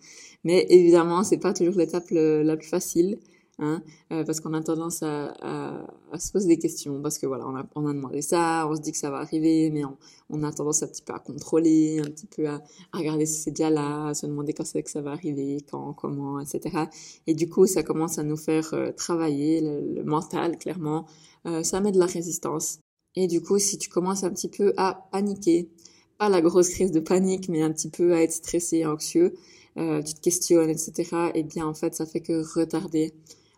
Mais 0.44 0.66
évidemment, 0.70 1.22
c'est 1.22 1.38
pas 1.38 1.52
toujours 1.52 1.76
l'étape 1.76 2.10
la 2.10 2.56
plus 2.56 2.68
facile. 2.68 3.18
Hein, 3.58 3.82
euh, 4.10 4.24
parce 4.24 4.40
qu'on 4.40 4.54
a 4.54 4.62
tendance 4.62 5.02
à, 5.02 5.34
se 6.18 6.32
poser 6.32 6.48
des 6.48 6.58
questions, 6.58 7.00
parce 7.02 7.18
que 7.18 7.26
voilà, 7.26 7.46
on 7.46 7.86
a, 7.86 7.92
demandé 7.92 8.22
ça, 8.22 8.66
on 8.68 8.74
se 8.74 8.80
dit 8.80 8.92
que 8.92 8.98
ça 8.98 9.10
va 9.10 9.18
arriver, 9.18 9.70
mais 9.70 9.82
on, 10.30 10.42
a 10.42 10.50
tendance 10.52 10.82
un 10.82 10.88
petit 10.88 11.02
peu 11.02 11.12
à 11.12 11.18
contrôler, 11.18 12.00
un 12.00 12.10
petit 12.10 12.26
peu 12.26 12.48
à, 12.48 12.62
regarder 12.92 13.26
si 13.26 13.40
c'est 13.40 13.50
déjà 13.50 13.70
là, 13.70 14.08
à 14.08 14.14
se 14.14 14.26
demander 14.26 14.52
quand 14.54 14.64
c'est 14.64 14.82
que 14.82 14.90
ça 14.90 15.02
va 15.02 15.12
arriver, 15.12 15.58
quand, 15.70 15.92
comment, 15.92 16.40
etc. 16.40 16.86
Et 17.26 17.34
du 17.34 17.48
coup, 17.48 17.66
ça 17.66 17.82
commence 17.82 18.18
à 18.18 18.22
nous 18.22 18.38
faire 18.38 18.72
euh, 18.72 18.90
travailler 18.92 19.60
le, 19.60 19.94
le, 19.94 20.02
mental, 20.02 20.58
clairement. 20.58 21.06
Euh, 21.46 21.62
ça 21.62 21.80
met 21.80 21.92
de 21.92 21.98
la 21.98 22.06
résistance. 22.06 22.80
Et 23.14 23.26
du 23.26 23.42
coup, 23.42 23.58
si 23.58 23.76
tu 23.78 23.90
commences 23.90 24.24
un 24.24 24.30
petit 24.30 24.48
peu 24.48 24.72
à 24.78 25.08
paniquer, 25.12 25.68
pas 26.22 26.28
la 26.28 26.40
grosse 26.40 26.68
crise 26.68 26.92
de 26.92 27.00
panique, 27.00 27.48
mais 27.48 27.62
un 27.62 27.72
petit 27.72 27.90
peu 27.90 28.14
à 28.14 28.22
être 28.22 28.30
stressé, 28.30 28.86
anxieux, 28.86 29.34
euh, 29.76 30.00
tu 30.02 30.14
te 30.14 30.20
questionnes, 30.20 30.70
etc. 30.70 31.32
Et 31.34 31.42
bien 31.42 31.66
en 31.66 31.74
fait, 31.74 31.96
ça 31.96 32.06
fait 32.06 32.20
que 32.20 32.44
retarder 32.54 33.12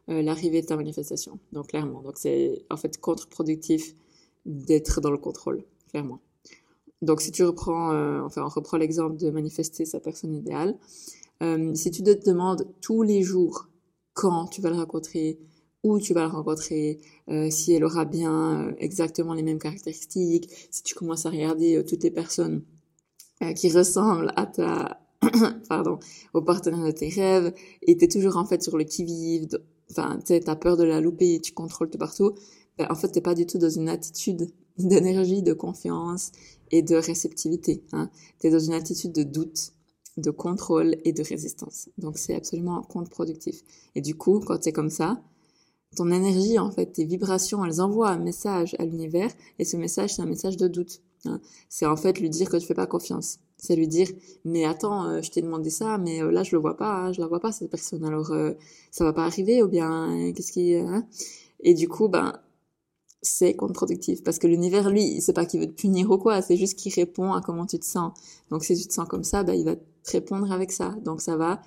euh, 0.08 0.22
l'arrivée 0.22 0.62
de 0.62 0.66
ta 0.66 0.74
manifestation. 0.74 1.38
Donc 1.52 1.66
clairement, 1.68 2.00
donc 2.00 2.14
c'est 2.16 2.64
en 2.70 2.78
fait 2.78 2.98
contre-productif 2.98 3.94
d'être 4.46 5.02
dans 5.02 5.10
le 5.10 5.18
contrôle, 5.18 5.62
clairement. 5.90 6.20
Donc 7.02 7.20
si 7.20 7.32
tu 7.32 7.44
reprends, 7.44 7.92
euh, 7.92 8.22
enfin 8.22 8.42
on 8.42 8.48
reprend 8.48 8.78
l'exemple 8.78 9.18
de 9.18 9.28
manifester 9.28 9.84
sa 9.84 10.00
personne 10.00 10.34
idéale. 10.34 10.74
Si 11.74 11.90
tu 11.90 12.02
te 12.02 12.26
demandes 12.26 12.66
tous 12.80 13.02
les 13.02 13.20
jours 13.20 13.68
quand 14.14 14.46
tu 14.46 14.62
vas 14.62 14.70
le 14.70 14.76
rencontrer, 14.76 15.38
où 15.84 16.00
tu 16.00 16.14
vas 16.14 16.22
la 16.22 16.28
rencontrer, 16.28 16.98
euh, 17.28 17.50
si 17.50 17.72
elle 17.72 17.84
aura 17.84 18.06
bien 18.06 18.68
euh, 18.68 18.72
exactement 18.78 19.34
les 19.34 19.42
mêmes 19.42 19.58
caractéristiques, 19.58 20.50
si 20.70 20.82
tu 20.82 20.94
commences 20.94 21.26
à 21.26 21.30
regarder 21.30 21.76
euh, 21.76 21.84
toutes 21.84 22.02
les 22.02 22.10
personnes 22.10 22.62
euh, 23.42 23.52
qui 23.52 23.70
ressemblent 23.70 24.32
à 24.34 24.46
ta 24.46 25.00
pardon, 25.68 25.98
au 26.32 26.42
partenaire 26.42 26.84
de 26.84 26.90
tes 26.90 27.08
rêves 27.08 27.52
et 27.82 27.96
tu 27.96 28.04
es 28.04 28.08
toujours 28.08 28.36
en 28.38 28.46
fait 28.46 28.62
sur 28.62 28.76
le 28.76 28.84
qui-vive, 28.84 29.46
enfin 29.90 30.18
tu 30.24 30.32
as 30.34 30.56
peur 30.56 30.76
de 30.76 30.84
la 30.84 31.00
louper 31.00 31.40
tu 31.40 31.52
contrôles 31.52 31.90
tout 31.90 31.98
partout, 31.98 32.34
ben, 32.78 32.86
en 32.90 32.94
fait 32.94 33.08
t'es 33.08 33.20
pas 33.20 33.34
du 33.34 33.46
tout 33.46 33.58
dans 33.58 33.70
une 33.70 33.88
attitude 33.88 34.50
d'énergie, 34.78 35.42
de 35.42 35.52
confiance 35.52 36.32
et 36.70 36.82
de 36.82 36.96
réceptivité. 36.96 37.84
Hein. 37.92 38.10
Tu 38.40 38.46
es 38.46 38.50
dans 38.50 38.58
une 38.58 38.72
attitude 38.72 39.12
de 39.12 39.22
doute, 39.22 39.72
de 40.16 40.30
contrôle 40.30 40.96
et 41.04 41.12
de 41.12 41.22
résistance. 41.22 41.90
Donc 41.98 42.18
c'est 42.18 42.34
absolument 42.34 42.82
contre-productif. 42.82 43.62
Et 43.94 44.00
du 44.00 44.16
coup, 44.16 44.40
quand 44.40 44.66
es 44.66 44.72
comme 44.72 44.90
ça, 44.90 45.22
ton 45.94 46.10
énergie, 46.10 46.58
en 46.58 46.70
fait, 46.70 46.86
tes 46.86 47.04
vibrations, 47.04 47.64
elles 47.64 47.80
envoient 47.80 48.10
un 48.10 48.18
message 48.18 48.76
à 48.78 48.84
l'univers 48.84 49.30
et 49.58 49.64
ce 49.64 49.76
message, 49.76 50.14
c'est 50.14 50.22
un 50.22 50.26
message 50.26 50.56
de 50.56 50.68
doute. 50.68 51.00
Hein. 51.26 51.40
C'est 51.68 51.86
en 51.86 51.96
fait 51.96 52.20
lui 52.20 52.30
dire 52.30 52.48
que 52.48 52.56
tu 52.56 52.66
fais 52.66 52.74
pas 52.74 52.86
confiance. 52.86 53.38
C'est 53.56 53.76
lui 53.76 53.88
dire, 53.88 54.08
mais 54.44 54.64
attends, 54.64 55.06
euh, 55.06 55.22
je 55.22 55.30
t'ai 55.30 55.40
demandé 55.42 55.70
ça, 55.70 55.98
mais 55.98 56.22
euh, 56.22 56.30
là 56.30 56.42
je 56.42 56.54
le 56.54 56.60
vois 56.60 56.76
pas, 56.76 57.06
hein, 57.06 57.12
je 57.12 57.20
la 57.20 57.26
vois 57.26 57.40
pas 57.40 57.52
cette 57.52 57.70
personne, 57.70 58.04
alors 58.04 58.30
euh, 58.32 58.52
ça 58.90 59.04
va 59.04 59.12
pas 59.12 59.24
arriver 59.24 59.62
ou 59.62 59.68
bien 59.68 60.32
qu'est-ce 60.34 60.52
qui, 60.52 60.74
hein? 60.74 61.06
Et 61.60 61.74
du 61.74 61.88
coup, 61.88 62.08
ben 62.08 62.34
c'est 63.22 63.54
contre-productif 63.54 64.22
parce 64.22 64.38
que 64.38 64.46
l'univers 64.46 64.90
lui, 64.90 65.20
c'est 65.22 65.32
pas 65.32 65.46
qu'il 65.46 65.60
veut 65.60 65.66
te 65.66 65.72
punir 65.72 66.10
ou 66.10 66.18
quoi, 66.18 66.42
c'est 66.42 66.56
juste 66.56 66.78
qu'il 66.78 66.92
répond 66.92 67.32
à 67.32 67.40
comment 67.40 67.64
tu 67.66 67.78
te 67.78 67.86
sens. 67.86 68.12
Donc 68.50 68.64
si 68.64 68.76
tu 68.76 68.86
te 68.86 68.92
sens 68.92 69.08
comme 69.08 69.24
ça, 69.24 69.44
ben 69.44 69.54
il 69.54 69.64
va 69.64 69.76
te 69.76 69.82
répondre 70.12 70.52
avec 70.52 70.72
ça. 70.72 70.94
Donc 71.04 71.22
ça 71.22 71.36
va 71.36 71.62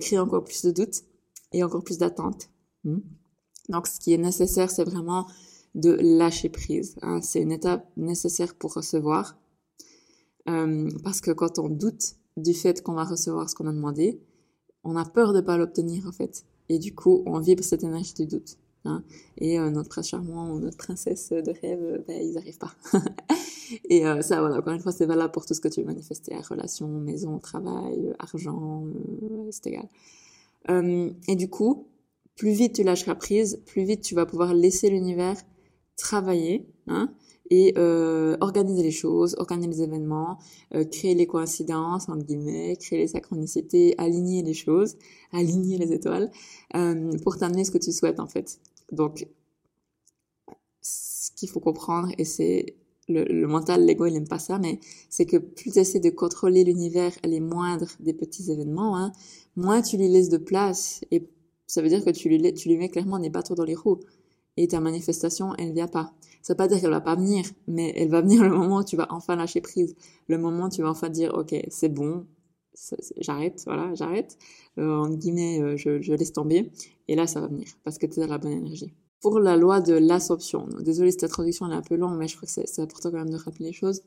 créer 0.00 0.18
encore 0.18 0.44
plus 0.44 0.62
de 0.64 0.70
doutes 0.70 1.04
et 1.52 1.64
encore 1.64 1.82
plus 1.82 1.96
d'attentes. 1.96 2.50
Hmm? 2.84 2.98
Donc 3.68 3.86
ce 3.86 4.00
qui 4.00 4.12
est 4.12 4.18
nécessaire, 4.18 4.70
c'est 4.70 4.84
vraiment 4.84 5.26
de 5.74 5.96
lâcher 6.00 6.48
prise. 6.48 6.96
Hein. 7.02 7.20
C'est 7.22 7.40
une 7.40 7.52
étape 7.52 7.86
nécessaire 7.96 8.54
pour 8.54 8.74
recevoir 8.74 9.36
euh, 10.48 10.88
parce 11.04 11.20
que 11.20 11.30
quand 11.30 11.58
on 11.58 11.68
doute 11.68 12.16
du 12.36 12.54
fait 12.54 12.82
qu'on 12.82 12.94
va 12.94 13.04
recevoir 13.04 13.48
ce 13.50 13.54
qu'on 13.54 13.66
a 13.66 13.72
demandé, 13.72 14.20
on 14.84 14.96
a 14.96 15.04
peur 15.04 15.32
de 15.32 15.40
pas 15.40 15.56
l'obtenir 15.56 16.06
en 16.06 16.12
fait. 16.12 16.44
Et 16.68 16.78
du 16.78 16.94
coup, 16.94 17.22
on 17.26 17.38
vibre 17.40 17.64
cette 17.64 17.82
énergie 17.82 18.14
du 18.14 18.26
doute. 18.26 18.58
Hein. 18.84 19.02
Et 19.38 19.58
euh, 19.58 19.70
notre 19.70 19.88
prince 19.88 20.08
charmant 20.08 20.52
ou 20.52 20.60
notre 20.60 20.76
princesse 20.76 21.30
de 21.30 21.50
rêve, 21.50 21.82
euh, 21.82 21.98
ben, 22.06 22.20
ils 22.22 22.34
n'arrivent 22.34 22.58
pas. 22.58 22.72
et 23.88 24.06
euh, 24.06 24.22
ça, 24.22 24.40
voilà, 24.40 24.58
encore 24.58 24.72
une 24.72 24.80
fois, 24.80 24.92
c'est 24.92 25.06
valable 25.06 25.32
pour 25.32 25.46
tout 25.46 25.54
ce 25.54 25.60
que 25.60 25.68
tu 25.68 25.80
veux 25.80 25.86
manifester, 25.86 26.36
relation, 26.48 26.88
maison, 26.88 27.38
travail, 27.38 28.14
argent, 28.18 28.84
c'est 29.50 29.66
égal. 29.66 29.88
et 31.28 31.36
du 31.36 31.48
coup, 31.48 31.86
plus 32.38 32.52
vite 32.52 32.76
tu 32.76 32.84
lâcheras 32.84 33.16
prise, 33.16 33.60
plus 33.66 33.84
vite 33.84 34.00
tu 34.00 34.14
vas 34.14 34.24
pouvoir 34.24 34.54
laisser 34.54 34.88
l'univers 34.88 35.36
travailler, 35.96 36.66
hein, 36.86 37.12
et 37.50 37.74
euh, 37.76 38.36
organiser 38.40 38.82
les 38.82 38.90
choses, 38.90 39.34
organiser 39.38 39.70
les 39.70 39.82
événements, 39.82 40.38
euh, 40.74 40.84
créer 40.84 41.14
les 41.14 41.26
coïncidences 41.26 42.08
entre 42.08 42.24
guillemets, 42.24 42.76
créer 42.76 43.00
les 43.00 43.08
synchronicités, 43.08 43.94
aligner 43.98 44.42
les 44.42 44.54
choses, 44.54 44.96
aligner 45.32 45.78
les 45.78 45.92
étoiles 45.92 46.30
euh, 46.76 47.10
pour 47.24 47.36
t'amener 47.36 47.64
ce 47.64 47.70
que 47.70 47.78
tu 47.78 47.92
souhaites 47.92 48.20
en 48.20 48.28
fait. 48.28 48.60
Donc, 48.92 49.26
ce 50.80 51.30
qu'il 51.32 51.48
faut 51.48 51.60
comprendre 51.60 52.12
et 52.18 52.24
c'est 52.24 52.76
le, 53.08 53.24
le, 53.24 53.46
mental, 53.46 53.84
l'ego, 53.86 54.04
il 54.04 54.14
aime 54.16 54.28
pas 54.28 54.38
ça, 54.38 54.58
mais 54.58 54.80
c'est 55.08 55.24
que 55.24 55.38
plus 55.38 55.72
tu 55.72 55.78
essaies 55.78 56.00
de 56.00 56.10
contrôler 56.10 56.62
l'univers 56.62 57.12
les 57.24 57.40
moindres 57.40 57.88
des 58.00 58.12
petits 58.12 58.52
événements, 58.52 58.98
hein, 58.98 59.12
moins 59.56 59.80
tu 59.80 59.96
lui 59.96 60.08
laisses 60.08 60.28
de 60.28 60.36
place 60.36 61.00
et 61.10 61.26
ça 61.68 61.82
veut 61.82 61.88
dire 61.88 62.04
que 62.04 62.10
tu 62.10 62.28
lui, 62.28 62.76
mets 62.76 62.88
clairement 62.88 63.18
des 63.20 63.30
bâtons 63.30 63.54
dans 63.54 63.64
les 63.64 63.74
roues 63.76 64.00
et 64.56 64.66
ta 64.66 64.80
manifestation, 64.80 65.54
elle 65.56 65.72
vient 65.72 65.86
pas. 65.86 66.14
Ça 66.42 66.54
veut 66.54 66.56
pas 66.56 66.66
dire 66.66 66.80
qu'elle 66.80 66.90
va 66.90 67.00
pas 67.00 67.14
venir, 67.14 67.44
mais 67.68 67.92
elle 67.94 68.08
va 68.08 68.22
venir 68.22 68.42
le 68.42 68.50
moment 68.50 68.78
où 68.78 68.84
tu 68.84 68.96
vas 68.96 69.06
enfin 69.10 69.36
lâcher 69.36 69.60
prise. 69.60 69.94
Le 70.26 70.38
moment 70.38 70.64
où 70.64 70.68
tu 70.70 70.82
vas 70.82 70.90
enfin 70.90 71.10
dire, 71.10 71.32
ok, 71.34 71.54
c'est 71.68 71.90
bon, 71.90 72.26
j'arrête, 73.18 73.62
voilà, 73.66 73.94
j'arrête. 73.94 74.38
Euh, 74.78 74.96
en 74.96 75.10
guillemets, 75.10 75.60
euh, 75.60 75.76
je, 75.76 76.12
laisse 76.12 76.32
tomber. 76.32 76.72
Et 77.06 77.14
là, 77.14 77.26
ça 77.26 77.40
va 77.40 77.48
venir 77.48 77.68
parce 77.84 77.98
que 77.98 78.06
tu 78.06 78.18
dans 78.18 78.26
la 78.26 78.38
bonne 78.38 78.52
énergie. 78.52 78.92
Pour 79.20 79.38
la 79.38 79.56
loi 79.56 79.80
de 79.80 79.94
l'assomption, 79.94 80.68
désolé 80.80 81.10
si 81.10 81.18
ta 81.18 81.28
traduction 81.28 81.70
est 81.70 81.74
un 81.74 81.82
peu 81.82 81.96
longue, 81.96 82.16
mais 82.16 82.28
je 82.28 82.36
crois 82.36 82.46
que 82.46 82.52
c'est 82.52 82.80
important 82.80 83.10
quand 83.10 83.18
même 83.18 83.30
de 83.30 83.36
rappeler 83.36 83.66
les 83.66 83.72
choses. 83.72 84.02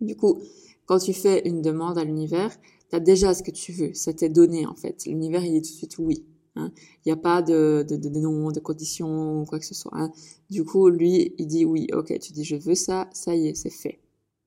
Du 0.00 0.16
coup, 0.16 0.40
quand 0.86 0.98
tu 0.98 1.14
fais 1.14 1.48
une 1.48 1.62
demande 1.62 1.98
à 1.98 2.04
l'univers, 2.04 2.50
tu 2.90 2.96
as 2.96 3.00
déjà 3.00 3.32
ce 3.32 3.42
que 3.42 3.52
tu 3.52 3.72
veux, 3.72 3.94
ça 3.94 4.12
t'est 4.12 4.28
donné 4.28 4.66
en 4.66 4.74
fait. 4.74 5.06
L'univers, 5.06 5.44
il 5.44 5.56
est 5.56 5.62
tout 5.64 5.70
de 5.70 5.76
suite 5.76 5.98
oui. 5.98 6.26
Hein. 6.56 6.70
Il 7.04 7.08
n'y 7.08 7.12
a 7.12 7.16
pas 7.16 7.42
de, 7.42 7.84
de, 7.88 7.96
de, 7.96 8.08
de 8.08 8.20
nom, 8.20 8.50
de 8.50 8.60
conditions 8.60 9.44
quoi 9.46 9.58
que 9.58 9.66
ce 9.66 9.74
soit. 9.74 9.92
Hein. 9.94 10.12
Du 10.50 10.64
coup, 10.64 10.88
lui, 10.88 11.34
il 11.38 11.46
dit 11.46 11.64
oui, 11.64 11.88
ok, 11.92 12.18
tu 12.18 12.32
dis 12.32 12.44
je 12.44 12.56
veux 12.56 12.74
ça, 12.74 13.08
ça 13.12 13.34
y 13.34 13.48
est, 13.48 13.54
c'est 13.54 13.70
fait. 13.70 14.00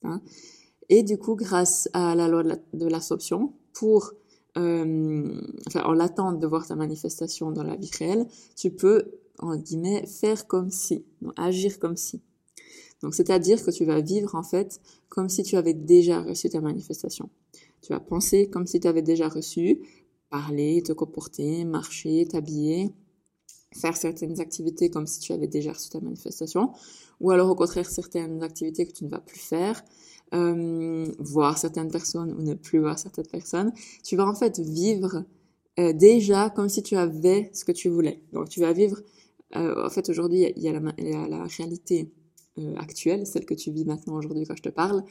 Hein. 0.03 0.21
Et 0.89 1.03
du 1.03 1.17
coup, 1.17 1.35
grâce 1.35 1.89
à 1.93 2.15
la 2.15 2.27
loi 2.27 2.43
de 2.43 2.87
l'absorption, 2.87 3.53
pour, 3.73 4.13
euh, 4.57 5.41
enfin, 5.67 5.83
en 5.83 5.93
l'attente 5.93 6.39
de 6.39 6.47
voir 6.47 6.65
ta 6.65 6.75
manifestation 6.75 7.51
dans 7.51 7.63
la 7.63 7.75
vie 7.75 7.91
réelle, 7.97 8.25
tu 8.55 8.71
peux, 8.71 9.05
en 9.39 9.55
guillemets, 9.57 10.05
faire 10.07 10.47
comme 10.47 10.71
si, 10.71 11.05
agir 11.35 11.79
comme 11.79 11.97
si. 11.97 12.21
Donc, 13.01 13.13
c'est-à-dire 13.13 13.63
que 13.63 13.69
tu 13.69 13.85
vas 13.85 14.01
vivre, 14.01 14.33
en 14.33 14.43
fait, 14.43 14.81
comme 15.09 15.29
si 15.29 15.43
tu 15.43 15.57
avais 15.57 15.73
déjà 15.73 16.21
reçu 16.21 16.49
ta 16.49 16.61
manifestation. 16.61 17.29
Tu 17.81 17.93
vas 17.93 17.99
penser 17.99 18.49
comme 18.49 18.65
si 18.65 18.79
tu 18.79 18.87
avais 18.87 19.03
déjà 19.03 19.27
reçu, 19.27 19.81
parler, 20.29 20.83
te 20.83 20.93
comporter, 20.93 21.65
marcher, 21.65 22.27
t'habiller, 22.27 22.91
faire 23.73 23.95
certaines 23.95 24.39
activités 24.39 24.89
comme 24.89 25.07
si 25.07 25.19
tu 25.19 25.33
avais 25.33 25.47
déjà 25.47 25.73
reçu 25.73 25.89
ta 25.89 25.99
manifestation, 25.99 26.71
ou 27.19 27.31
alors 27.31 27.49
au 27.49 27.55
contraire 27.55 27.89
certaines 27.89 28.43
activités 28.43 28.85
que 28.85 28.93
tu 28.93 29.05
ne 29.05 29.09
vas 29.09 29.19
plus 29.19 29.39
faire, 29.39 29.83
euh, 30.33 31.05
voir 31.19 31.57
certaines 31.57 31.91
personnes 31.91 32.33
ou 32.33 32.41
ne 32.41 32.53
plus 32.53 32.79
voir 32.79 32.99
certaines 32.99 33.27
personnes. 33.27 33.71
Tu 34.03 34.15
vas 34.15 34.25
en 34.25 34.35
fait 34.35 34.59
vivre 34.59 35.23
euh, 35.79 35.93
déjà 35.93 36.49
comme 36.49 36.69
si 36.69 36.83
tu 36.83 36.95
avais 36.95 37.49
ce 37.53 37.65
que 37.65 37.71
tu 37.71 37.89
voulais. 37.89 38.23
Donc 38.33 38.49
tu 38.49 38.59
vas 38.59 38.73
vivre, 38.73 39.01
euh, 39.55 39.85
en 39.85 39.89
fait 39.89 40.09
aujourd'hui 40.09 40.51
il 40.55 40.63
y, 40.63 40.67
a 40.67 40.73
la, 40.73 40.93
il 40.97 41.09
y 41.09 41.13
a 41.13 41.27
la 41.27 41.43
réalité 41.45 42.11
euh, 42.57 42.75
actuelle, 42.77 43.25
celle 43.27 43.45
que 43.45 43.53
tu 43.53 43.71
vis 43.71 43.85
maintenant 43.85 44.15
aujourd'hui 44.15 44.45
quand 44.45 44.55
je 44.55 44.63
te 44.63 44.69
parle, 44.69 45.03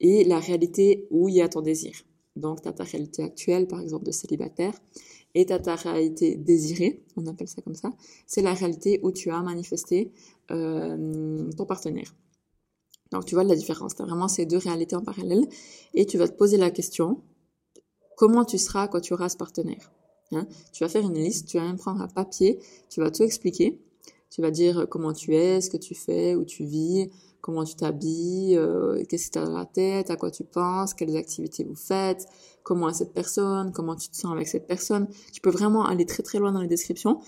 et 0.00 0.24
la 0.24 0.38
réalité 0.40 1.06
où 1.10 1.28
il 1.28 1.36
y 1.36 1.42
a 1.42 1.48
ton 1.48 1.62
désir. 1.62 1.94
Donc, 2.38 2.62
tu 2.62 2.68
as 2.68 2.72
ta 2.72 2.84
réalité 2.84 3.22
actuelle, 3.22 3.66
par 3.66 3.80
exemple, 3.80 4.04
de 4.04 4.12
célibataire, 4.12 4.74
et 5.34 5.46
tu 5.46 5.52
as 5.52 5.58
ta 5.58 5.74
réalité 5.74 6.36
désirée, 6.36 7.02
on 7.16 7.26
appelle 7.26 7.48
ça 7.48 7.60
comme 7.62 7.74
ça. 7.74 7.90
C'est 8.26 8.42
la 8.42 8.54
réalité 8.54 9.00
où 9.02 9.12
tu 9.12 9.30
as 9.30 9.42
manifesté 9.42 10.12
euh, 10.50 11.50
ton 11.56 11.66
partenaire. 11.66 12.14
Donc, 13.10 13.24
tu 13.24 13.34
vois 13.34 13.44
la 13.44 13.54
différence. 13.54 13.94
Tu 13.94 14.02
as 14.02 14.06
vraiment 14.06 14.28
ces 14.28 14.46
deux 14.46 14.58
réalités 14.58 14.96
en 14.96 15.02
parallèle, 15.02 15.46
et 15.94 16.06
tu 16.06 16.18
vas 16.18 16.28
te 16.28 16.36
poser 16.36 16.56
la 16.56 16.70
question, 16.70 17.22
comment 18.16 18.44
tu 18.44 18.58
seras 18.58 18.88
quand 18.88 19.00
tu 19.00 19.12
auras 19.12 19.28
ce 19.28 19.36
partenaire 19.36 19.92
hein? 20.32 20.46
Tu 20.72 20.84
vas 20.84 20.88
faire 20.88 21.02
une 21.02 21.14
liste, 21.14 21.48
tu 21.48 21.58
vas 21.58 21.64
même 21.64 21.78
prendre 21.78 22.00
un 22.00 22.08
papier, 22.08 22.58
tu 22.88 23.00
vas 23.00 23.10
tout 23.10 23.22
expliquer. 23.22 23.80
Tu 24.30 24.42
vas 24.42 24.50
dire 24.50 24.86
comment 24.90 25.14
tu 25.14 25.34
es, 25.34 25.60
ce 25.60 25.70
que 25.70 25.78
tu 25.78 25.94
fais, 25.94 26.34
où 26.34 26.44
tu 26.44 26.64
vis, 26.64 27.10
comment 27.40 27.64
tu 27.64 27.74
t'habilles, 27.76 28.56
euh, 28.56 29.02
qu'est-ce 29.08 29.28
que 29.28 29.32
tu 29.32 29.38
as 29.38 29.44
dans 29.44 29.56
la 29.56 29.64
tête, 29.64 30.10
à 30.10 30.16
quoi 30.16 30.30
tu 30.30 30.44
penses, 30.44 30.94
quelles 30.94 31.16
activités 31.16 31.64
vous 31.64 31.74
faites, 31.74 32.26
comment 32.62 32.88
est 32.88 32.94
cette 32.94 33.12
personne, 33.12 33.72
comment 33.72 33.96
tu 33.96 34.08
te 34.08 34.16
sens 34.16 34.32
avec 34.32 34.48
cette 34.48 34.66
personne. 34.66 35.08
Tu 35.32 35.40
peux 35.40 35.50
vraiment 35.50 35.84
aller 35.84 36.06
très 36.06 36.22
très 36.22 36.38
loin 36.38 36.52
dans 36.52 36.60
les 36.60 36.68
descriptions. 36.68 37.20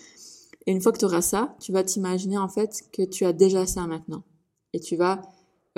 Et 0.66 0.72
une 0.72 0.80
fois 0.80 0.92
que 0.92 0.98
tu 0.98 1.04
auras 1.04 1.22
ça, 1.22 1.56
tu 1.60 1.72
vas 1.72 1.82
t'imaginer 1.82 2.38
en 2.38 2.48
fait 2.48 2.84
que 2.92 3.02
tu 3.02 3.24
as 3.24 3.32
déjà 3.32 3.66
ça 3.66 3.86
maintenant. 3.86 4.24
Et 4.72 4.80
tu 4.80 4.96
vas 4.96 5.22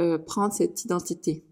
euh, 0.00 0.18
prendre 0.18 0.52
cette 0.52 0.84
identité. 0.84 1.44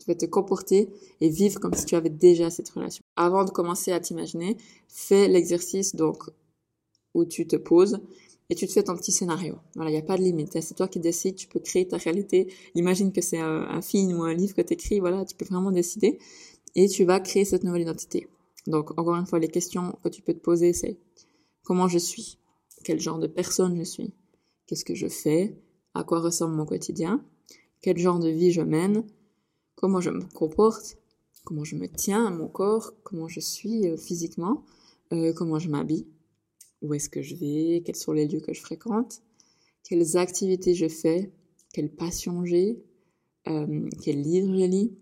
Tu 0.00 0.06
vas 0.06 0.14
te 0.14 0.26
comporter 0.26 0.90
et 1.20 1.28
vivre 1.28 1.60
comme 1.60 1.74
si 1.74 1.84
tu 1.84 1.94
avais 1.94 2.10
déjà 2.10 2.50
cette 2.50 2.68
relation. 2.70 3.02
Avant 3.16 3.44
de 3.44 3.50
commencer 3.50 3.92
à 3.92 4.00
t'imaginer, 4.00 4.56
fais 4.88 5.28
l'exercice 5.28 5.94
donc 5.94 6.24
où 7.14 7.24
tu 7.24 7.46
te 7.46 7.56
poses 7.56 8.00
et 8.50 8.54
tu 8.54 8.66
te 8.66 8.72
fais 8.72 8.82
ton 8.82 8.96
petit 8.96 9.12
scénario. 9.12 9.56
Voilà, 9.74 9.90
il 9.90 9.94
n'y 9.94 9.98
a 9.98 10.02
pas 10.02 10.16
de 10.16 10.22
limite. 10.22 10.60
C'est 10.60 10.74
toi 10.74 10.88
qui 10.88 11.00
décides, 11.00 11.36
tu 11.36 11.48
peux 11.48 11.60
créer 11.60 11.88
ta 11.88 11.96
réalité. 11.96 12.52
Imagine 12.74 13.12
que 13.12 13.20
c'est 13.20 13.38
un, 13.40 13.80
film 13.80 14.18
ou 14.18 14.22
un 14.24 14.34
livre 14.34 14.54
que 14.54 14.62
tu 14.62 14.74
écris, 14.74 15.00
voilà, 15.00 15.24
tu 15.24 15.34
peux 15.34 15.46
vraiment 15.46 15.72
décider. 15.72 16.18
Et 16.74 16.88
tu 16.88 17.04
vas 17.04 17.20
créer 17.20 17.44
cette 17.44 17.64
nouvelle 17.64 17.82
identité. 17.82 18.28
Donc, 18.66 18.98
encore 18.98 19.16
une 19.16 19.26
fois, 19.26 19.38
les 19.38 19.48
questions 19.48 19.96
que 20.02 20.08
tu 20.08 20.22
peux 20.22 20.34
te 20.34 20.40
poser, 20.40 20.72
c'est 20.72 20.98
comment 21.62 21.88
je 21.88 21.98
suis? 21.98 22.38
Quel 22.82 23.00
genre 23.00 23.18
de 23.18 23.26
personne 23.26 23.76
je 23.76 23.84
suis? 23.84 24.12
Qu'est-ce 24.66 24.84
que 24.84 24.94
je 24.94 25.08
fais? 25.08 25.56
À 25.94 26.04
quoi 26.04 26.20
ressemble 26.20 26.54
mon 26.54 26.66
quotidien? 26.66 27.24
Quel 27.80 27.98
genre 27.98 28.18
de 28.18 28.28
vie 28.28 28.50
je 28.50 28.62
mène? 28.62 29.04
Comment 29.76 30.00
je 30.00 30.10
me 30.10 30.24
comporte? 30.34 30.98
Comment 31.44 31.64
je 31.64 31.76
me 31.76 31.86
tiens 31.86 32.26
à 32.26 32.30
mon 32.30 32.48
corps? 32.48 32.92
Comment 33.02 33.28
je 33.28 33.40
suis 33.40 33.86
euh, 33.86 33.96
physiquement? 33.96 34.64
Euh, 35.12 35.32
Comment 35.34 35.58
je 35.58 35.68
m'habille? 35.68 36.06
Où 36.84 36.94
est-ce 36.94 37.08
que 37.08 37.22
je 37.22 37.34
vais, 37.34 37.82
quels 37.84 37.96
sont 37.96 38.12
les 38.12 38.28
lieux 38.28 38.40
que 38.40 38.52
je 38.52 38.60
fréquente, 38.60 39.22
quelles 39.82 40.16
activités 40.16 40.74
je 40.74 40.88
fais, 40.88 41.32
quelle 41.72 41.90
passion 41.90 42.44
j'ai, 42.44 42.78
euh, 43.48 43.88
quels 44.02 44.20
livres 44.20 44.54
je 44.54 44.64
lis, 44.64 44.92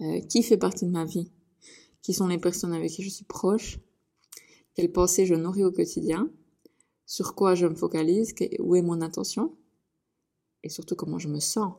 euh, 0.00 0.20
qui 0.20 0.42
fait 0.42 0.56
partie 0.56 0.86
de 0.86 0.90
ma 0.90 1.04
vie, 1.04 1.30
qui 2.02 2.14
sont 2.14 2.26
les 2.26 2.38
personnes 2.38 2.72
avec 2.72 2.90
qui 2.90 3.02
je 3.02 3.10
suis 3.10 3.26
proche, 3.26 3.78
quelles 4.74 4.90
pensées 4.90 5.26
je 5.26 5.34
nourris 5.34 5.64
au 5.64 5.70
quotidien, 5.70 6.30
sur 7.04 7.34
quoi 7.34 7.54
je 7.54 7.66
me 7.66 7.74
focalise, 7.74 8.34
où 8.58 8.74
est 8.74 8.82
mon 8.82 9.02
attention, 9.02 9.54
et 10.62 10.70
surtout 10.70 10.96
comment 10.96 11.18
je 11.18 11.28
me 11.28 11.40
sens, 11.40 11.74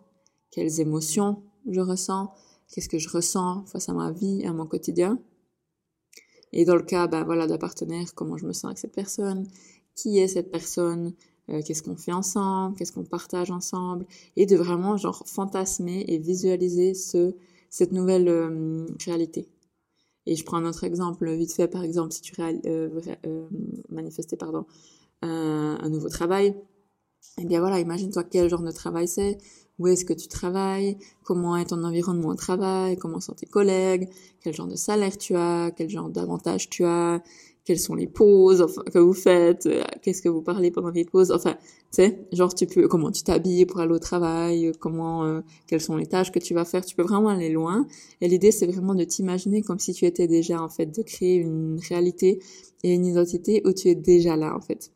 quelles 0.51 0.79
émotions 0.79 1.41
je 1.67 1.81
ressens, 1.81 2.31
qu'est-ce 2.71 2.89
que 2.89 2.99
je 2.99 3.09
ressens 3.09 3.65
face 3.65 3.89
à 3.89 3.93
ma 3.93 4.11
vie, 4.11 4.45
à 4.45 4.53
mon 4.53 4.67
quotidien, 4.67 5.19
et 6.53 6.65
dans 6.65 6.75
le 6.75 6.83
cas, 6.83 7.07
bah, 7.07 7.23
voilà, 7.23 7.47
d'un 7.47 7.57
partenaire, 7.57 8.13
comment 8.15 8.37
je 8.37 8.45
me 8.45 8.53
sens 8.53 8.65
avec 8.65 8.77
cette 8.77 8.93
personne, 8.93 9.47
qui 9.95 10.19
est 10.19 10.27
cette 10.27 10.51
personne, 10.51 11.13
euh, 11.49 11.61
qu'est-ce 11.65 11.83
qu'on 11.83 11.95
fait 11.95 12.13
ensemble, 12.13 12.77
qu'est-ce 12.77 12.91
qu'on 12.91 13.03
partage 13.03 13.51
ensemble, 13.51 14.05
et 14.35 14.45
de 14.45 14.55
vraiment 14.55 14.97
genre 14.97 15.23
fantasmer 15.25 16.05
et 16.07 16.17
visualiser 16.17 16.93
ce, 16.93 17.35
cette 17.69 17.91
nouvelle 17.91 18.87
réalité. 19.05 19.47
Et 20.25 20.35
je 20.35 20.45
prends 20.45 20.57
un 20.57 20.65
autre 20.65 20.83
exemple 20.83 21.29
vite 21.33 21.53
fait, 21.53 21.67
par 21.67 21.83
exemple, 21.83 22.11
si 22.13 22.21
tu 22.21 22.33
euh, 22.39 22.89
euh 23.25 23.47
manifester 23.89 24.37
pardon, 24.37 24.65
un, 25.21 25.89
nouveau 25.89 26.09
travail, 26.09 26.55
eh 27.39 27.45
bien 27.45 27.59
voilà, 27.59 27.79
imagine-toi 27.79 28.23
quel 28.23 28.49
genre 28.49 28.63
de 28.63 28.71
travail 28.71 29.07
c'est, 29.07 29.37
où 29.81 29.87
est-ce 29.87 30.05
que 30.05 30.13
tu 30.13 30.27
travailles, 30.27 30.97
comment 31.23 31.57
est 31.57 31.65
ton 31.65 31.83
environnement 31.83 32.29
au 32.29 32.35
travail, 32.35 32.97
comment 32.97 33.19
sont 33.19 33.33
tes 33.33 33.47
collègues, 33.47 34.09
quel 34.43 34.53
genre 34.53 34.67
de 34.67 34.75
salaire 34.75 35.17
tu 35.17 35.35
as, 35.35 35.71
quel 35.75 35.89
genre 35.89 36.09
d'avantages 36.09 36.69
tu 36.69 36.85
as, 36.85 37.21
quelles 37.65 37.79
sont 37.79 37.95
les 37.95 38.05
pauses? 38.05 38.61
Enfin, 38.61 38.83
que 38.83 38.99
vous 38.99 39.13
faites, 39.13 39.65
euh, 39.65 39.83
qu'est-ce 40.03 40.21
que 40.21 40.29
vous 40.29 40.43
parlez 40.43 40.69
pendant 40.69 40.91
les 40.91 41.03
pauses, 41.03 41.31
enfin, 41.31 41.53
tu 41.53 42.03
sais, 42.03 42.27
genre 42.31 42.53
tu 42.53 42.67
peux, 42.67 42.87
comment 42.87 43.11
tu 43.11 43.23
t'habilles 43.23 43.65
pour 43.65 43.79
aller 43.79 43.93
au 43.93 43.99
travail, 43.99 44.71
comment, 44.79 45.25
euh, 45.25 45.41
quelles 45.65 45.81
sont 45.81 45.97
les 45.97 46.05
tâches 46.05 46.31
que 46.31 46.39
tu 46.39 46.53
vas 46.53 46.65
faire, 46.65 46.85
tu 46.85 46.95
peux 46.95 47.03
vraiment 47.03 47.29
aller 47.29 47.49
loin. 47.49 47.87
Et 48.21 48.27
l'idée, 48.27 48.51
c'est 48.51 48.67
vraiment 48.67 48.93
de 48.93 49.03
t'imaginer 49.03 49.63
comme 49.63 49.79
si 49.79 49.93
tu 49.93 50.05
étais 50.05 50.27
déjà, 50.27 50.61
en 50.61 50.69
fait, 50.69 50.85
de 50.95 51.01
créer 51.01 51.35
une 51.35 51.79
réalité 51.89 52.39
et 52.83 52.93
une 52.93 53.05
identité 53.05 53.63
où 53.65 53.73
tu 53.73 53.89
es 53.89 53.95
déjà 53.95 54.35
là, 54.35 54.55
en 54.55 54.61
fait. 54.61 54.91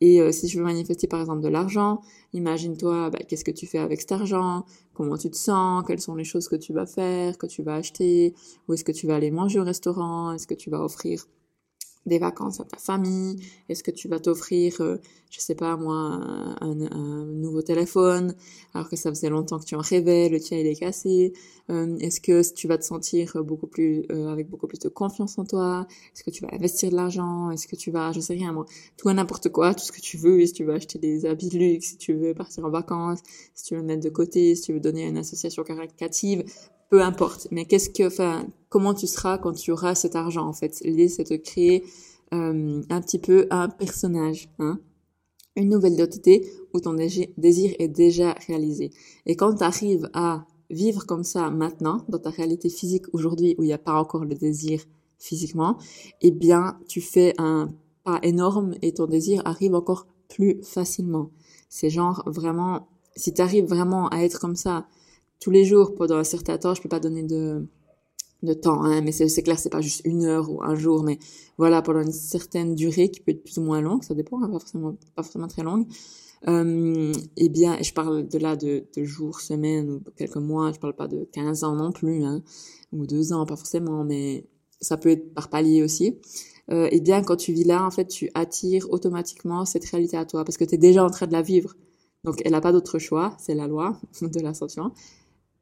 Et 0.00 0.20
euh, 0.20 0.32
si 0.32 0.46
tu 0.46 0.56
veux 0.56 0.64
manifester, 0.64 1.06
par 1.06 1.20
exemple, 1.20 1.42
de 1.42 1.48
l'argent, 1.48 2.00
imagine-toi, 2.32 3.10
bah, 3.10 3.18
qu'est-ce 3.28 3.44
que 3.44 3.50
tu 3.50 3.66
fais 3.66 3.78
avec 3.78 4.00
cet 4.00 4.12
argent, 4.12 4.64
comment 4.94 5.18
tu 5.18 5.30
te 5.30 5.36
sens, 5.36 5.84
quelles 5.86 6.00
sont 6.00 6.14
les 6.14 6.24
choses 6.24 6.48
que 6.48 6.56
tu 6.56 6.72
vas 6.72 6.86
faire, 6.86 7.36
que 7.36 7.46
tu 7.46 7.62
vas 7.62 7.74
acheter, 7.74 8.34
où 8.66 8.74
est-ce 8.74 8.84
que 8.84 8.92
tu 8.92 9.06
vas 9.06 9.16
aller 9.16 9.30
manger 9.30 9.60
au 9.60 9.64
restaurant, 9.64 10.32
est-ce 10.32 10.46
que 10.46 10.54
tu 10.54 10.70
vas 10.70 10.82
offrir 10.82 11.26
des 12.06 12.18
vacances 12.18 12.60
à 12.60 12.64
ta 12.64 12.76
famille? 12.76 13.36
Est-ce 13.68 13.82
que 13.82 13.90
tu 13.90 14.08
vas 14.08 14.18
t'offrir, 14.18 14.80
euh, 14.80 14.96
je 15.30 15.40
sais 15.40 15.54
pas 15.54 15.76
moi, 15.76 15.96
un, 16.60 16.80
un, 16.90 17.24
nouveau 17.26 17.62
téléphone 17.62 18.34
alors 18.74 18.88
que 18.88 18.96
ça 18.96 19.10
faisait 19.10 19.28
longtemps 19.28 19.58
que 19.58 19.64
tu 19.64 19.74
en 19.74 19.80
rêvais, 19.80 20.28
le 20.28 20.40
tien 20.40 20.58
il 20.58 20.66
est 20.66 20.76
cassé? 20.76 21.32
Euh, 21.70 21.96
Est-ce 21.98 22.20
que 22.20 22.54
tu 22.54 22.66
vas 22.66 22.78
te 22.78 22.84
sentir 22.84 23.42
beaucoup 23.44 23.66
plus 23.66 24.04
euh, 24.10 24.28
avec 24.28 24.48
beaucoup 24.48 24.66
plus 24.66 24.78
de 24.78 24.88
confiance 24.88 25.38
en 25.38 25.44
toi? 25.44 25.86
Est-ce 26.14 26.24
que 26.24 26.30
tu 26.30 26.42
vas 26.42 26.48
investir 26.52 26.90
de 26.90 26.96
l'argent? 26.96 27.50
Est-ce 27.50 27.68
que 27.68 27.76
tu 27.76 27.90
vas, 27.90 28.12
je 28.12 28.20
sais 28.20 28.34
rien 28.34 28.52
moi, 28.52 28.66
tout 28.96 29.10
n'importe 29.10 29.50
quoi, 29.50 29.74
tout 29.74 29.84
ce 29.84 29.92
que 29.92 30.00
tu 30.00 30.16
veux. 30.16 30.44
Si 30.46 30.52
tu 30.52 30.64
veux 30.64 30.74
acheter 30.74 30.98
des 30.98 31.26
habits 31.26 31.48
de 31.48 31.58
luxe, 31.58 31.88
si 31.88 31.96
tu 31.96 32.14
veux 32.14 32.34
partir 32.34 32.64
en 32.64 32.70
vacances, 32.70 33.20
si 33.54 33.64
tu 33.64 33.76
veux 33.76 33.82
mettre 33.82 34.02
de 34.02 34.10
côté, 34.10 34.54
si 34.54 34.62
tu 34.62 34.72
veux 34.72 34.80
donner 34.80 35.04
à 35.04 35.08
une 35.08 35.18
association 35.18 35.62
caritative, 35.62 36.44
peu 36.90 37.02
importe. 37.02 37.48
Mais 37.50 37.64
qu'est-ce 37.64 37.88
que, 37.88 38.06
enfin, 38.06 38.46
comment 38.68 38.94
tu 38.94 39.06
seras 39.06 39.38
quand 39.38 39.52
tu 39.52 39.70
auras 39.72 39.94
cet 39.94 40.16
argent 40.16 40.46
en 40.46 40.52
fait? 40.52 40.80
L'idée 40.84 41.08
c'est 41.08 41.30
de 41.30 41.36
créer 41.36 41.84
euh, 42.34 42.82
un 42.90 43.00
petit 43.00 43.18
peu 43.18 43.46
un 43.50 43.68
personnage, 43.68 44.50
hein 44.58 44.78
une 45.56 45.68
nouvelle 45.68 45.94
identité 45.94 46.50
où 46.72 46.80
ton 46.80 46.94
désir 46.94 47.74
est 47.78 47.88
déjà 47.88 48.34
réalisé. 48.46 48.90
Et 49.26 49.36
quand 49.36 49.54
tu 49.54 49.64
arrives 49.64 50.08
à 50.14 50.46
vivre 50.70 51.04
comme 51.06 51.24
ça 51.24 51.50
maintenant, 51.50 52.04
dans 52.08 52.18
ta 52.18 52.30
réalité 52.30 52.68
physique 52.68 53.06
aujourd'hui 53.12 53.54
où 53.58 53.64
il 53.64 53.66
n'y 53.66 53.72
a 53.72 53.78
pas 53.78 53.94
encore 53.94 54.24
le 54.24 54.34
désir 54.34 54.84
physiquement, 55.18 55.76
eh 56.22 56.30
bien, 56.30 56.78
tu 56.88 57.00
fais 57.00 57.34
un 57.38 57.68
pas 58.04 58.18
énorme 58.22 58.74
et 58.80 58.94
ton 58.94 59.06
désir 59.06 59.42
arrive 59.44 59.74
encore 59.74 60.06
plus 60.28 60.62
facilement. 60.62 61.30
C'est 61.68 61.90
genre 61.90 62.22
vraiment, 62.26 62.88
si 63.16 63.34
tu 63.34 63.42
arrives 63.42 63.66
vraiment 63.66 64.08
à 64.08 64.18
être 64.18 64.40
comme 64.40 64.56
ça 64.56 64.86
tous 65.40 65.50
les 65.50 65.64
jours 65.64 65.94
pendant 65.94 66.16
un 66.16 66.24
certain 66.24 66.58
temps, 66.58 66.74
je 66.74 66.82
peux 66.82 66.88
pas 66.88 67.00
donner 67.00 67.22
de, 67.22 67.66
de 68.42 68.52
temps, 68.54 68.84
hein, 68.84 69.00
mais 69.02 69.12
c'est 69.12 69.42
clair, 69.42 69.58
c'est 69.58 69.70
pas 69.70 69.80
juste 69.80 70.02
une 70.04 70.24
heure 70.24 70.50
ou 70.50 70.62
un 70.62 70.74
jour, 70.74 71.02
mais 71.02 71.18
voilà, 71.58 71.82
pendant 71.82 72.00
une 72.00 72.12
certaine 72.12 72.74
durée 72.74 73.10
qui 73.10 73.20
peut 73.20 73.32
être 73.32 73.42
plus 73.42 73.58
ou 73.58 73.62
moins 73.62 73.80
longue, 73.80 74.02
ça 74.02 74.14
dépend, 74.14 74.42
hein, 74.42 74.48
pas 74.48 74.58
forcément, 74.58 74.96
pas 75.14 75.22
forcément 75.22 75.48
très 75.48 75.62
longue. 75.62 75.86
Euh, 76.48 77.12
eh 77.36 77.48
bien, 77.50 77.76
je 77.82 77.92
parle 77.92 78.26
de 78.26 78.38
là 78.38 78.56
de, 78.56 78.86
de 78.96 79.04
jours, 79.04 79.40
semaines 79.40 79.90
ou 79.90 80.02
quelques 80.16 80.36
mois, 80.36 80.72
je 80.72 80.78
parle 80.78 80.94
pas 80.94 81.08
de 81.08 81.28
15 81.32 81.64
ans 81.64 81.74
non 81.74 81.92
plus, 81.92 82.24
hein, 82.24 82.42
ou 82.92 83.06
deux 83.06 83.32
ans, 83.32 83.44
pas 83.44 83.56
forcément, 83.56 84.04
mais 84.04 84.46
ça 84.80 84.96
peut 84.96 85.10
être 85.10 85.34
par 85.34 85.50
palier 85.50 85.82
aussi. 85.82 86.18
Euh, 86.70 86.88
eh 86.92 87.00
bien, 87.00 87.22
quand 87.22 87.36
tu 87.36 87.52
vis 87.52 87.64
là, 87.64 87.84
en 87.84 87.90
fait, 87.90 88.06
tu 88.06 88.30
attires 88.34 88.90
automatiquement 88.90 89.64
cette 89.64 89.84
réalité 89.84 90.16
à 90.16 90.24
toi, 90.24 90.44
parce 90.44 90.56
que 90.56 90.64
tu 90.64 90.76
es 90.76 90.78
déjà 90.78 91.04
en 91.04 91.10
train 91.10 91.26
de 91.26 91.32
la 91.32 91.42
vivre. 91.42 91.74
Donc, 92.24 92.40
elle 92.44 92.52
n'a 92.52 92.60
pas 92.60 92.72
d'autre 92.72 92.98
choix, 92.98 93.36
c'est 93.38 93.54
la 93.54 93.66
loi 93.66 93.98
de 94.22 94.40
l'ascension. 94.40 94.92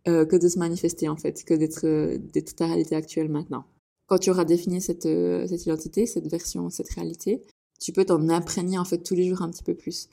Euh, 0.06 0.24
que 0.24 0.36
de 0.36 0.48
se 0.48 0.58
manifester 0.58 1.08
en 1.08 1.16
fait, 1.16 1.44
que 1.44 1.54
d'être 1.54 1.84
euh, 1.84 2.18
ta 2.56 2.66
réalité 2.66 2.94
actuelle 2.94 3.28
maintenant. 3.28 3.64
Quand 4.06 4.18
tu 4.18 4.30
auras 4.30 4.44
défini 4.44 4.80
cette, 4.80 5.06
euh, 5.06 5.46
cette 5.48 5.66
identité, 5.66 6.06
cette 6.06 6.28
version, 6.28 6.70
cette 6.70 6.88
réalité, 6.90 7.42
tu 7.80 7.92
peux 7.92 8.04
t'en 8.04 8.28
imprégner 8.28 8.78
en 8.78 8.84
fait 8.84 8.98
tous 8.98 9.16
les 9.16 9.28
jours 9.28 9.42
un 9.42 9.50
petit 9.50 9.64
peu 9.64 9.74
plus, 9.74 10.08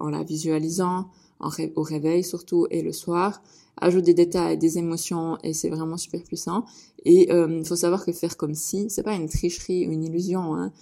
en 0.00 0.10
la 0.10 0.24
visualisant, 0.24 1.10
au 1.40 1.82
réveil 1.82 2.24
surtout 2.24 2.66
et 2.70 2.82
le 2.82 2.92
soir. 2.92 3.40
Ajoute 3.80 4.04
des 4.04 4.14
détails, 4.14 4.58
des 4.58 4.78
émotions 4.78 5.38
et 5.42 5.54
c'est 5.54 5.70
vraiment 5.70 5.96
super 5.96 6.22
puissant. 6.22 6.64
Et 7.04 7.30
il 7.30 7.64
faut 7.64 7.76
savoir 7.76 8.04
que 8.04 8.12
faire 8.12 8.36
comme 8.36 8.54
si, 8.54 8.90
c'est 8.90 9.02
pas 9.02 9.14
une 9.14 9.28
tricherie 9.28 9.88
ou 9.88 9.92
une 9.92 10.04
illusion. 10.04 10.54
Hein. 10.54 10.72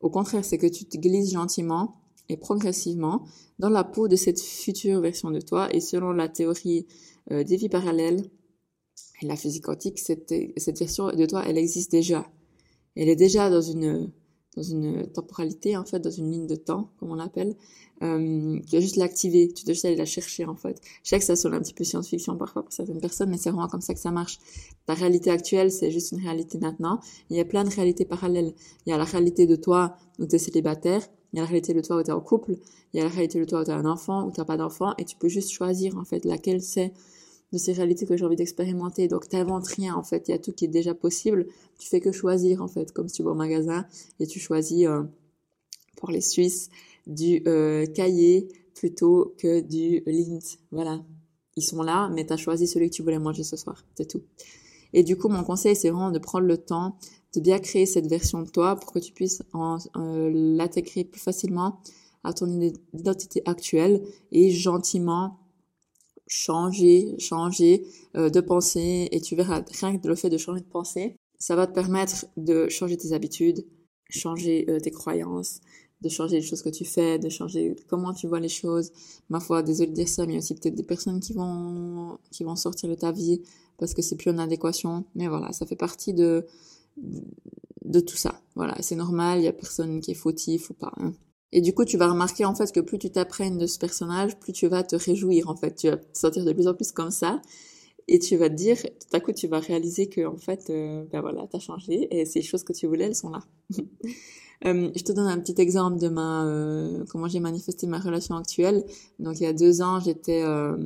Au 0.00 0.10
contraire, 0.10 0.44
c'est 0.44 0.58
que 0.58 0.66
tu 0.66 0.84
te 0.84 0.98
glisses 0.98 1.32
gentiment 1.32 1.99
et 2.30 2.36
progressivement 2.36 3.24
dans 3.58 3.68
la 3.68 3.84
peau 3.84 4.08
de 4.08 4.16
cette 4.16 4.40
future 4.40 5.00
version 5.00 5.30
de 5.30 5.40
toi. 5.40 5.68
Et 5.74 5.80
selon 5.80 6.12
la 6.12 6.28
théorie 6.28 6.86
euh, 7.30 7.44
des 7.44 7.56
vies 7.56 7.68
parallèles, 7.68 8.24
et 9.22 9.26
la 9.26 9.36
physique 9.36 9.64
quantique, 9.64 9.98
cette, 9.98 10.32
cette 10.56 10.78
version 10.78 11.10
de 11.10 11.26
toi, 11.26 11.44
elle 11.46 11.58
existe 11.58 11.90
déjà. 11.90 12.26
Elle 12.96 13.08
est 13.08 13.16
déjà 13.16 13.50
dans 13.50 13.60
une 13.60 14.10
dans 14.56 14.62
une 14.64 15.06
temporalité 15.12 15.76
en 15.76 15.84
fait, 15.84 16.00
dans 16.00 16.10
une 16.10 16.30
ligne 16.30 16.46
de 16.46 16.56
temps 16.56 16.90
comme 16.98 17.12
on 17.12 17.14
l'appelle. 17.14 17.54
Euh, 18.02 18.58
tu 18.60 18.70
dois 18.70 18.80
juste 18.80 18.96
l'activer, 18.96 19.52
tu 19.52 19.64
dois 19.64 19.74
juste 19.74 19.84
aller 19.84 19.94
la 19.94 20.06
chercher 20.06 20.44
en 20.44 20.56
fait. 20.56 20.80
Je 21.04 21.10
sais 21.10 21.18
que 21.18 21.24
ça 21.24 21.36
sonne 21.36 21.54
un 21.54 21.60
petit 21.60 21.74
peu 21.74 21.84
science-fiction 21.84 22.36
parfois 22.36 22.64
pour 22.64 22.72
certaines 22.72 23.00
personnes, 23.00 23.30
mais 23.30 23.36
c'est 23.36 23.50
vraiment 23.50 23.68
comme 23.68 23.80
ça 23.80 23.94
que 23.94 24.00
ça 24.00 24.10
marche. 24.10 24.38
Ta 24.86 24.94
réalité 24.94 25.30
actuelle, 25.30 25.70
c'est 25.70 25.90
juste 25.92 26.10
une 26.12 26.20
réalité 26.20 26.58
maintenant. 26.58 26.98
Il 27.28 27.36
y 27.36 27.40
a 27.40 27.44
plein 27.44 27.62
de 27.62 27.70
réalités 27.70 28.04
parallèles. 28.04 28.52
Il 28.86 28.90
y 28.90 28.92
a 28.92 28.98
la 28.98 29.04
réalité 29.04 29.46
de 29.46 29.54
toi 29.54 29.94
où 30.18 30.26
tu 30.26 30.34
es 30.34 30.38
célibataire, 30.38 31.06
il 31.32 31.36
y 31.36 31.38
a 31.40 31.42
la 31.42 31.48
réalité 31.48 31.74
de 31.74 31.80
toi 31.80 31.96
où 31.96 32.02
tu 32.02 32.10
es 32.10 32.12
en 32.12 32.20
couple, 32.20 32.56
il 32.92 32.98
y 32.98 33.00
a 33.00 33.04
la 33.04 33.10
réalité 33.10 33.38
de 33.38 33.44
toi 33.44 33.60
où 33.60 33.64
tu 33.64 33.70
as 33.70 33.76
un 33.76 33.86
enfant, 33.86 34.26
où 34.26 34.32
tu 34.32 34.44
pas 34.44 34.56
d'enfant, 34.56 34.94
et 34.98 35.04
tu 35.04 35.16
peux 35.16 35.28
juste 35.28 35.50
choisir 35.50 35.96
en 35.96 36.04
fait 36.04 36.24
laquelle 36.24 36.62
c'est 36.62 36.92
de 37.52 37.58
ces 37.58 37.72
réalités 37.72 38.06
que 38.06 38.16
j'ai 38.16 38.24
envie 38.24 38.36
d'expérimenter. 38.36 39.08
Donc 39.08 39.28
t'inventes 39.28 39.66
rien 39.68 39.94
en 39.94 40.02
fait, 40.02 40.28
il 40.28 40.32
y 40.32 40.34
a 40.34 40.38
tout 40.38 40.52
qui 40.52 40.64
est 40.64 40.68
déjà 40.68 40.94
possible. 40.94 41.46
Tu 41.78 41.88
fais 41.88 42.00
que 42.00 42.12
choisir 42.12 42.62
en 42.62 42.68
fait, 42.68 42.92
comme 42.92 43.08
si 43.08 43.16
tu 43.16 43.22
vas 43.22 43.30
au 43.30 43.34
magasin 43.34 43.86
et 44.18 44.26
tu 44.26 44.40
choisis 44.40 44.86
euh, 44.86 45.02
pour 45.96 46.10
les 46.10 46.20
Suisses 46.20 46.70
du 47.06 47.42
euh, 47.46 47.86
cahier 47.86 48.48
plutôt 48.74 49.34
que 49.38 49.60
du 49.60 50.02
lint. 50.06 50.38
Voilà, 50.70 51.02
ils 51.56 51.62
sont 51.62 51.82
là, 51.82 52.08
mais 52.14 52.26
tu 52.26 52.32
as 52.32 52.36
choisi 52.36 52.66
celui 52.66 52.90
que 52.90 52.94
tu 52.94 53.02
voulais 53.02 53.18
manger 53.18 53.44
ce 53.44 53.56
soir, 53.56 53.84
c'est 53.96 54.06
tout. 54.06 54.22
Et 54.92 55.04
du 55.04 55.16
coup, 55.16 55.28
mon 55.28 55.44
conseil, 55.44 55.76
c'est 55.76 55.90
vraiment 55.90 56.10
de 56.10 56.18
prendre 56.18 56.46
le 56.46 56.56
temps 56.56 56.96
de 57.34 57.40
bien 57.40 57.58
créer 57.58 57.86
cette 57.86 58.06
version 58.06 58.42
de 58.42 58.50
toi 58.50 58.76
pour 58.76 58.92
que 58.92 58.98
tu 58.98 59.12
puisses 59.12 59.42
en, 59.52 59.78
euh, 59.96 60.30
l'intégrer 60.32 61.04
plus 61.04 61.20
facilement 61.20 61.80
à 62.24 62.32
ton 62.32 62.48
identité 62.92 63.42
actuelle 63.46 64.02
et 64.32 64.50
gentiment 64.50 65.38
changer, 66.26 67.16
changer 67.18 67.86
euh, 68.16 68.30
de 68.30 68.40
pensée 68.40 69.08
et 69.10 69.20
tu 69.20 69.34
verras 69.36 69.62
rien 69.80 69.98
que 69.98 70.06
le 70.06 70.14
fait 70.14 70.30
de 70.30 70.38
changer 70.38 70.60
de 70.60 70.66
pensée, 70.66 71.16
ça 71.38 71.56
va 71.56 71.66
te 71.66 71.72
permettre 71.72 72.26
de 72.36 72.68
changer 72.68 72.96
tes 72.96 73.12
habitudes, 73.12 73.64
changer 74.10 74.66
euh, 74.68 74.78
tes 74.78 74.90
croyances, 74.90 75.60
de 76.02 76.08
changer 76.08 76.36
les 76.36 76.42
choses 76.42 76.62
que 76.62 76.68
tu 76.68 76.84
fais, 76.84 77.18
de 77.18 77.28
changer 77.28 77.74
comment 77.88 78.12
tu 78.14 78.26
vois 78.26 78.40
les 78.40 78.48
choses. 78.48 78.92
Ma 79.28 79.40
foi, 79.40 79.62
désolé 79.62 79.90
de 79.90 79.94
dire 79.94 80.08
ça, 80.08 80.26
mais 80.26 80.38
aussi 80.38 80.54
peut-être 80.54 80.74
des 80.74 80.82
personnes 80.82 81.20
qui 81.20 81.32
vont 81.32 82.18
qui 82.30 82.44
vont 82.44 82.56
sortir 82.56 82.88
de 82.88 82.94
ta 82.94 83.12
vie 83.12 83.42
parce 83.78 83.94
que 83.94 84.02
c'est 84.02 84.16
plus 84.16 84.30
en 84.30 84.38
adéquation. 84.38 85.04
Mais 85.14 85.28
voilà, 85.28 85.52
ça 85.52 85.66
fait 85.66 85.76
partie 85.76 86.14
de 86.14 86.46
de 86.96 88.00
tout 88.00 88.16
ça. 88.16 88.40
Voilà, 88.54 88.76
c'est 88.80 88.96
normal, 88.96 89.40
il 89.40 89.44
y 89.44 89.48
a 89.48 89.52
personne 89.52 90.00
qui 90.00 90.12
est 90.12 90.14
fautif 90.14 90.70
ou 90.70 90.74
pas. 90.74 90.92
Hein. 90.98 91.12
Et 91.52 91.60
du 91.60 91.74
coup, 91.74 91.84
tu 91.84 91.96
vas 91.96 92.08
remarquer 92.08 92.44
en 92.44 92.54
fait 92.54 92.70
que 92.72 92.80
plus 92.80 92.98
tu 92.98 93.10
t'apprennes 93.10 93.58
de 93.58 93.66
ce 93.66 93.78
personnage, 93.78 94.38
plus 94.38 94.52
tu 94.52 94.68
vas 94.68 94.82
te 94.82 94.96
réjouir 94.96 95.48
en 95.48 95.56
fait. 95.56 95.74
Tu 95.74 95.88
vas 95.88 95.96
te 95.96 96.18
sentir 96.18 96.44
de 96.44 96.52
plus 96.52 96.68
en 96.68 96.74
plus 96.74 96.92
comme 96.92 97.10
ça. 97.10 97.42
Et 98.06 98.18
tu 98.18 98.36
vas 98.36 98.48
te 98.48 98.54
dire, 98.54 98.76
tout 98.82 99.16
à 99.16 99.20
coup, 99.20 99.32
tu 99.32 99.46
vas 99.46 99.60
réaliser 99.60 100.08
que 100.08 100.26
en 100.26 100.36
fait, 100.36 100.70
euh, 100.70 101.04
ben 101.12 101.20
voilà, 101.20 101.46
t'as 101.50 101.58
changé 101.58 102.08
et 102.10 102.24
ces 102.24 102.42
choses 102.42 102.64
que 102.64 102.72
tu 102.72 102.86
voulais, 102.86 103.04
elles 103.04 103.14
sont 103.14 103.30
là. 103.30 103.40
Euh, 104.66 104.90
je 104.94 105.02
te 105.02 105.12
donne 105.12 105.26
un 105.26 105.38
petit 105.38 105.58
exemple 105.60 105.98
de 105.98 106.08
ma 106.08 106.44
euh, 106.44 107.04
comment 107.08 107.28
j'ai 107.28 107.40
manifesté 107.40 107.86
ma 107.86 107.98
relation 107.98 108.36
actuelle. 108.36 108.84
Donc 109.18 109.40
il 109.40 109.44
y 109.44 109.46
a 109.46 109.52
deux 109.52 109.80
ans, 109.80 110.00
j'étais 110.00 110.42
euh, 110.42 110.76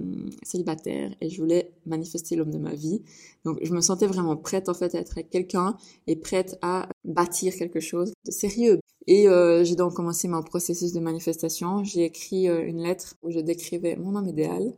célibataire 0.43 1.11
et 1.21 1.29
je 1.29 1.41
voulais 1.41 1.73
manifester 1.87 2.37
l'homme 2.37 2.53
de 2.53 2.59
ma 2.59 2.75
vie. 2.75 3.03
Donc 3.45 3.59
je 3.63 3.73
me 3.73 3.81
sentais 3.81 4.07
vraiment 4.07 4.37
prête 4.37 4.69
en 4.69 4.75
fait 4.75 4.95
à 4.95 5.01
être 5.01 5.13
avec 5.13 5.31
quelqu'un 5.31 5.77
et 6.07 6.15
prête 6.17 6.57
à 6.63 6.89
bâtir 7.05 7.55
quelque 7.57 7.81
chose 7.81 8.13
de 8.25 8.31
sérieux. 8.31 8.81
Et 9.07 9.29
euh, 9.29 9.65
j'ai 9.65 9.75
donc 9.75 9.95
commencé 9.95 10.29
mon 10.29 10.43
processus 10.43 10.93
de 10.93 11.01
manifestation. 11.01 11.83
J'ai 11.85 12.05
écrit 12.05 12.47
une 12.47 12.81
lettre 12.83 13.17
où 13.23 13.31
je 13.31 13.41
décrivais 13.41 13.97
mon 13.97 14.15
homme 14.15 14.29
idéal, 14.29 14.73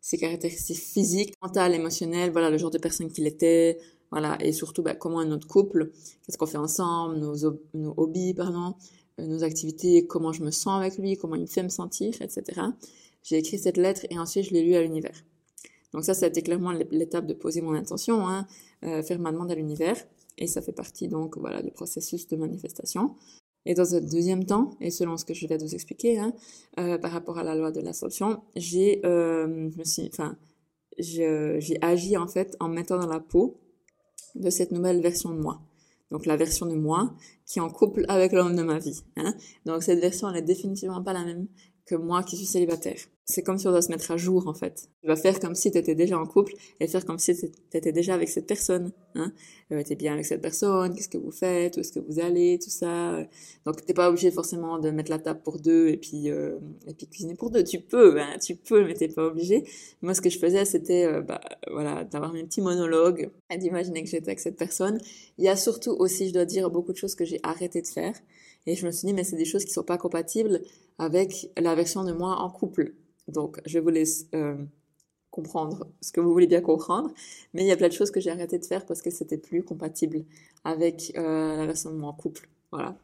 ses 0.00 0.18
caractéristiques 0.18 0.78
physiques, 0.78 1.34
mentales, 1.42 1.74
émotionnelles, 1.74 2.30
voilà 2.30 2.48
le 2.48 2.58
genre 2.58 2.70
de 2.70 2.78
personne 2.78 3.10
qu'il 3.10 3.26
était, 3.26 3.78
voilà, 4.10 4.36
et 4.44 4.52
surtout 4.52 4.82
bah, 4.82 4.94
comment 4.94 5.22
est 5.22 5.26
notre 5.26 5.46
couple, 5.46 5.90
qu'est-ce 6.24 6.36
qu'on 6.36 6.46
fait 6.46 6.58
ensemble, 6.58 7.18
nos, 7.18 7.34
nos 7.74 7.94
hobbies, 7.96 8.34
pardon, 8.34 8.74
euh, 9.20 9.26
nos 9.26 9.44
activités, 9.44 10.06
comment 10.06 10.32
je 10.32 10.42
me 10.42 10.50
sens 10.50 10.80
avec 10.80 10.98
lui, 10.98 11.16
comment 11.16 11.36
il 11.36 11.42
me 11.42 11.46
fait 11.46 11.62
me 11.62 11.68
sentir, 11.68 12.14
etc. 12.20 12.62
J'ai 13.22 13.38
écrit 13.38 13.58
cette 13.58 13.76
lettre 13.76 14.06
et 14.10 14.18
ensuite 14.18 14.46
je 14.46 14.52
l'ai 14.52 14.62
lue 14.62 14.74
à 14.74 14.82
l'univers. 14.82 15.24
Donc 15.92 16.04
ça, 16.04 16.14
ça 16.14 16.26
a 16.26 16.28
été 16.28 16.42
clairement 16.42 16.72
l'étape 16.72 17.26
de 17.26 17.34
poser 17.34 17.60
mon 17.60 17.72
intention, 17.74 18.26
hein, 18.28 18.46
euh, 18.84 19.02
faire 19.02 19.18
ma 19.18 19.32
demande 19.32 19.50
à 19.50 19.54
l'univers, 19.54 19.96
et 20.38 20.46
ça 20.46 20.62
fait 20.62 20.72
partie 20.72 21.08
donc 21.08 21.36
voilà 21.36 21.62
du 21.62 21.70
processus 21.70 22.28
de 22.28 22.36
manifestation. 22.36 23.16
Et 23.66 23.74
dans 23.74 23.94
un 23.94 24.00
deuxième 24.00 24.44
temps, 24.44 24.70
et 24.80 24.90
selon 24.90 25.16
ce 25.16 25.24
que 25.24 25.34
je 25.34 25.46
vais 25.46 25.58
vous 25.58 25.74
expliquer, 25.74 26.18
hein, 26.18 26.32
euh, 26.78 26.96
par 26.96 27.10
rapport 27.12 27.38
à 27.38 27.44
la 27.44 27.54
loi 27.54 27.70
de 27.70 27.80
l'assomption, 27.80 28.40
j'ai, 28.56 29.00
euh, 29.04 29.68
agi 31.82 32.16
en 32.16 32.26
fait 32.26 32.56
en 32.60 32.68
mettant 32.68 32.98
dans 32.98 33.06
la 33.06 33.20
peau 33.20 33.58
de 34.34 34.50
cette 34.50 34.70
nouvelle 34.70 35.00
version 35.00 35.30
de 35.30 35.40
moi. 35.40 35.60
Donc 36.10 36.26
la 36.26 36.36
version 36.36 36.66
de 36.66 36.74
moi 36.74 37.14
qui 37.46 37.58
est 37.58 37.62
en 37.62 37.70
couple 37.70 38.04
avec 38.08 38.32
l'homme 38.32 38.56
de 38.56 38.62
ma 38.62 38.78
vie. 38.78 39.02
Hein. 39.16 39.34
Donc 39.64 39.82
cette 39.82 40.00
version, 40.00 40.28
elle 40.28 40.38
est 40.38 40.42
définitivement 40.42 41.02
pas 41.02 41.12
la 41.12 41.24
même 41.24 41.46
que 41.90 41.96
moi 41.96 42.22
qui 42.22 42.36
suis 42.36 42.46
célibataire 42.46 43.00
c'est 43.30 43.42
comme 43.42 43.58
si 43.58 43.66
on 43.66 43.70
doit 43.70 43.82
se 43.82 43.90
mettre 43.90 44.10
à 44.10 44.16
jour 44.16 44.46
en 44.48 44.54
fait. 44.54 44.88
Tu 45.00 45.06
vas 45.08 45.16
faire 45.16 45.40
comme 45.40 45.54
si 45.54 45.70
tu 45.70 45.78
étais 45.78 45.94
déjà 45.94 46.18
en 46.18 46.26
couple 46.26 46.52
et 46.80 46.86
faire 46.86 47.04
comme 47.06 47.18
si 47.18 47.34
tu 47.36 47.48
étais 47.72 47.92
déjà 47.92 48.14
avec 48.14 48.28
cette 48.28 48.46
personne. 48.46 48.92
Hein. 49.14 49.32
Euh, 49.72 49.82
tu 49.82 49.92
es 49.92 49.96
bien 49.96 50.12
avec 50.12 50.26
cette 50.26 50.42
personne, 50.42 50.94
qu'est-ce 50.94 51.08
que 51.08 51.18
vous 51.18 51.30
faites, 51.30 51.76
où 51.76 51.80
est-ce 51.80 51.92
que 51.92 52.00
vous 52.00 52.20
allez, 52.20 52.58
tout 52.62 52.70
ça. 52.70 53.24
Donc 53.64 53.84
t'es 53.86 53.94
pas 53.94 54.08
obligé 54.08 54.30
forcément 54.30 54.78
de 54.78 54.90
mettre 54.90 55.10
la 55.10 55.18
table 55.18 55.40
pour 55.42 55.58
deux 55.58 55.88
et 55.88 55.96
puis 55.96 56.30
euh, 56.30 56.58
et 56.86 56.94
puis 56.94 57.06
cuisiner 57.06 57.34
pour 57.34 57.50
deux. 57.50 57.64
Tu 57.64 57.80
peux, 57.80 58.20
hein, 58.20 58.36
tu 58.44 58.56
peux, 58.56 58.84
mais 58.84 58.94
t'es 58.94 59.08
pas 59.08 59.26
obligé. 59.26 59.64
Moi 60.02 60.14
ce 60.14 60.20
que 60.20 60.30
je 60.30 60.38
faisais 60.38 60.64
c'était 60.64 61.04
euh, 61.06 61.22
bah, 61.22 61.40
voilà 61.70 62.04
d'avoir 62.04 62.32
mes 62.32 62.44
petits 62.44 62.60
monologues 62.60 63.30
et 63.50 63.58
d'imaginer 63.58 64.02
que 64.02 64.08
j'étais 64.08 64.28
avec 64.28 64.40
cette 64.40 64.56
personne. 64.56 64.98
Il 65.38 65.44
y 65.44 65.48
a 65.48 65.56
surtout 65.56 65.92
aussi, 65.92 66.28
je 66.28 66.34
dois 66.34 66.44
dire, 66.44 66.70
beaucoup 66.70 66.92
de 66.92 66.96
choses 66.98 67.14
que 67.14 67.24
j'ai 67.24 67.40
arrêté 67.42 67.80
de 67.80 67.86
faire. 67.86 68.14
Et 68.66 68.74
je 68.76 68.86
me 68.86 68.90
suis 68.90 69.06
dit, 69.06 69.14
mais 69.14 69.24
c'est 69.24 69.36
des 69.36 69.44
choses 69.44 69.64
qui 69.64 69.72
sont 69.72 69.82
pas 69.82 69.98
compatibles 69.98 70.60
avec 70.98 71.50
la 71.56 71.74
version 71.74 72.04
de 72.04 72.12
moi 72.12 72.36
en 72.36 72.50
couple. 72.50 72.94
Donc, 73.28 73.60
je 73.66 73.78
vous 73.78 73.88
laisse 73.88 74.26
euh, 74.34 74.56
comprendre 75.30 75.86
ce 76.00 76.12
que 76.12 76.20
vous 76.20 76.32
voulez 76.32 76.46
bien 76.46 76.60
comprendre. 76.60 77.10
Mais 77.54 77.62
il 77.62 77.66
y 77.66 77.72
a 77.72 77.76
plein 77.76 77.88
de 77.88 77.92
choses 77.92 78.10
que 78.10 78.20
j'ai 78.20 78.30
arrêté 78.30 78.58
de 78.58 78.64
faire 78.64 78.84
parce 78.86 79.02
que 79.02 79.10
c'était 79.10 79.38
plus 79.38 79.62
compatible 79.62 80.24
avec 80.64 81.12
euh, 81.16 81.56
la 81.56 81.66
version 81.66 81.90
de 81.90 81.96
mon 81.96 82.12
couple. 82.12 82.48
Voilà. 82.72 82.96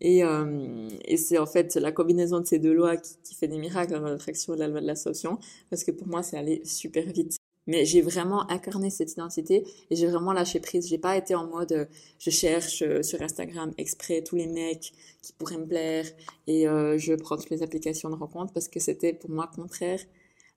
Et, 0.00 0.24
euh, 0.24 0.88
et 1.04 1.16
c'est 1.16 1.38
en 1.38 1.46
fait 1.46 1.76
la 1.76 1.92
combinaison 1.92 2.40
de 2.40 2.46
ces 2.46 2.58
deux 2.58 2.72
lois 2.72 2.96
qui, 2.96 3.34
fait 3.34 3.48
des 3.48 3.58
miracles 3.58 3.92
dans 3.92 4.00
l'attraction 4.00 4.54
et 4.54 4.58
la 4.58 4.68
loi 4.68 4.80
de 4.80 4.86
l'association. 4.86 5.38
Parce 5.70 5.84
que 5.84 5.90
pour 5.90 6.08
moi, 6.08 6.22
c'est 6.22 6.36
allé 6.36 6.62
super 6.64 7.06
vite. 7.06 7.41
Mais 7.66 7.84
j'ai 7.84 8.02
vraiment 8.02 8.50
incarné 8.50 8.90
cette 8.90 9.12
identité 9.12 9.64
et 9.90 9.96
j'ai 9.96 10.06
vraiment 10.06 10.32
lâché 10.32 10.60
prise. 10.60 10.88
J'ai 10.88 10.98
pas 10.98 11.16
été 11.16 11.34
en 11.34 11.46
mode 11.46 11.72
euh, 11.72 11.84
je 12.18 12.30
cherche 12.30 12.82
euh, 12.82 13.02
sur 13.02 13.22
Instagram 13.22 13.72
exprès 13.78 14.22
tous 14.22 14.36
les 14.36 14.46
mecs 14.46 14.92
qui 15.22 15.32
pourraient 15.34 15.58
me 15.58 15.66
plaire 15.66 16.06
et 16.46 16.68
euh, 16.68 16.98
je 16.98 17.14
prends 17.14 17.36
toutes 17.36 17.50
les 17.50 17.62
applications 17.62 18.10
de 18.10 18.16
rencontre 18.16 18.52
parce 18.52 18.68
que 18.68 18.80
c'était 18.80 19.12
pour 19.12 19.30
moi 19.30 19.48
contraire 19.54 20.00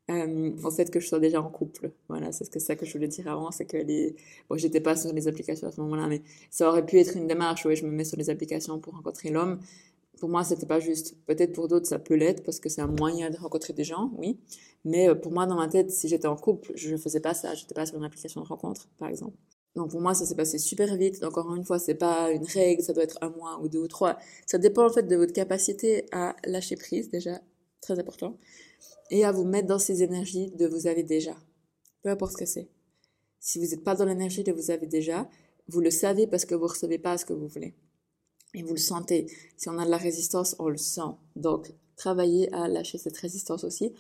au 0.08 0.72
fait 0.72 0.92
que 0.92 1.00
je 1.00 1.08
sois 1.08 1.20
déjà 1.20 1.42
en 1.42 1.50
couple. 1.50 1.92
Voilà, 2.10 2.32
c'est 2.32 2.60
ça 2.60 2.76
que 2.76 2.86
je 2.86 2.94
voulais 2.94 3.08
dire 3.08 3.28
avant, 3.28 3.52
c'est 3.52 3.66
que 3.66 3.78
bon, 4.50 4.56
j'étais 4.56 4.80
pas 4.80 4.96
sur 4.96 5.12
les 5.14 5.28
applications 5.28 5.68
à 5.68 5.72
ce 5.72 5.82
moment-là, 5.82 6.08
mais 6.08 6.22
ça 6.52 6.70
aurait 6.70 6.86
pu 6.86 7.00
être 7.00 7.18
une 7.18 7.28
démarche 7.28 7.66
où 7.66 7.74
je 7.74 7.84
me 7.84 7.92
mets 7.92 8.04
sur 8.04 8.18
les 8.18 8.30
applications 8.30 8.80
pour 8.80 8.94
rencontrer 8.94 9.32
l'homme. 9.32 9.60
Pour 10.20 10.30
moi, 10.30 10.44
c'était 10.44 10.66
pas 10.66 10.80
juste. 10.80 11.16
Peut-être 11.26 11.54
pour 11.54 11.68
d'autres, 11.68 11.88
ça 11.88 12.00
peut 12.00 12.16
l'être 12.16 12.44
parce 12.44 12.60
que 12.60 12.70
c'est 12.70 12.82
un 12.82 12.88
moyen 12.88 13.30
de 13.30 13.38
rencontrer 13.38 13.74
des 13.74 13.84
gens, 13.84 14.12
oui. 14.18 14.40
Mais 14.84 15.10
euh, 15.10 15.16
pour 15.16 15.32
moi, 15.32 15.46
dans 15.46 15.56
ma 15.56 15.68
tête, 15.68 15.92
si 15.92 16.08
j'étais 16.08 16.28
en 16.28 16.36
couple, 16.36 16.72
je 16.76 16.96
faisais 16.96 17.20
pas 17.20 17.34
ça. 17.34 17.54
J'étais 17.54 17.74
pas 17.74 17.86
sur 17.86 17.98
une 17.98 18.04
application 18.04 18.42
de 18.42 18.48
rencontre, 18.48 18.88
par 18.98 19.10
exemple. 19.10 19.38
Donc 19.76 19.92
pour 19.92 20.00
moi, 20.00 20.14
ça 20.14 20.26
s'est 20.26 20.36
passé 20.36 20.58
super 20.58 20.96
vite. 20.96 21.24
Encore 21.24 21.54
une 21.54 21.66
fois, 21.66 21.80
c'est 21.80 21.96
pas 21.96 22.32
une 22.32 22.46
règle, 22.46 22.82
ça 22.82 22.94
doit 22.94 23.04
être 23.04 23.18
un 23.22 23.30
mois 23.30 23.60
ou 23.62 23.68
deux 23.68 23.80
ou 23.80 23.88
trois. 23.88 24.18
Ça 24.46 24.58
dépend 24.58 24.86
en 24.86 24.90
fait 24.90 25.04
de 25.04 25.16
votre 25.16 25.34
capacité 25.34 26.06
à 26.12 26.36
lâcher 26.46 26.78
prise, 26.78 27.10
déjà, 27.10 27.42
très 27.82 28.00
important, 28.00 28.38
et 29.12 29.26
à 29.26 29.32
vous 29.32 29.44
mettre 29.44 29.68
dans 29.68 29.80
ces 29.80 30.02
énergies 30.02 30.52
de 30.52 30.66
vous 30.66 30.88
avez 30.88 31.04
déjà. 31.04 31.36
Peu 32.04 32.10
importe 32.10 32.34
ce 32.34 32.38
que 32.38 32.46
c'est. 32.46 32.70
Si 33.40 33.60
vous 33.60 33.66
n'êtes 33.66 33.84
pas 33.84 33.96
dans 33.96 34.06
l'énergie 34.06 34.44
de 34.44 34.54
vous 34.54 34.72
avez 34.72 34.88
déjà, 34.88 35.30
vous 35.68 35.82
le 35.82 35.92
savez 35.92 36.26
parce 36.26 36.46
que 36.46 36.56
vous 36.56 36.68
recevez 36.68 36.98
pas 36.98 37.18
ce 37.18 37.26
que 37.26 37.34
vous 37.34 37.48
voulez. 37.48 37.76
Et 38.56 38.64
vous 38.64 38.74
le 38.74 38.80
sentez. 38.80 39.28
Si 39.58 39.70
on 39.70 39.78
a 39.78 39.86
de 39.86 39.92
la 39.92 39.98
résistance, 39.98 40.56
on 40.60 40.70
le 40.70 40.78
sent. 40.78 41.12
Donc, 41.36 41.74
travaillez 41.98 42.52
à 42.54 42.68
lâcher 42.68 42.98
cette 42.98 43.18
résistance 43.18 43.64
aussi. 43.66 43.94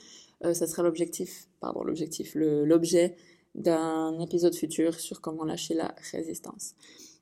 Euh, 0.43 0.53
ça 0.53 0.65
sera 0.65 0.81
l'objectif, 0.81 1.49
pardon, 1.59 1.83
l'objectif, 1.83 2.31
l'objet 2.35 3.15
d'un 3.53 4.19
épisode 4.19 4.55
futur 4.55 4.99
sur 4.99 5.21
comment 5.21 5.43
lâcher 5.43 5.73
la 5.73 5.93
résistance. 6.11 6.73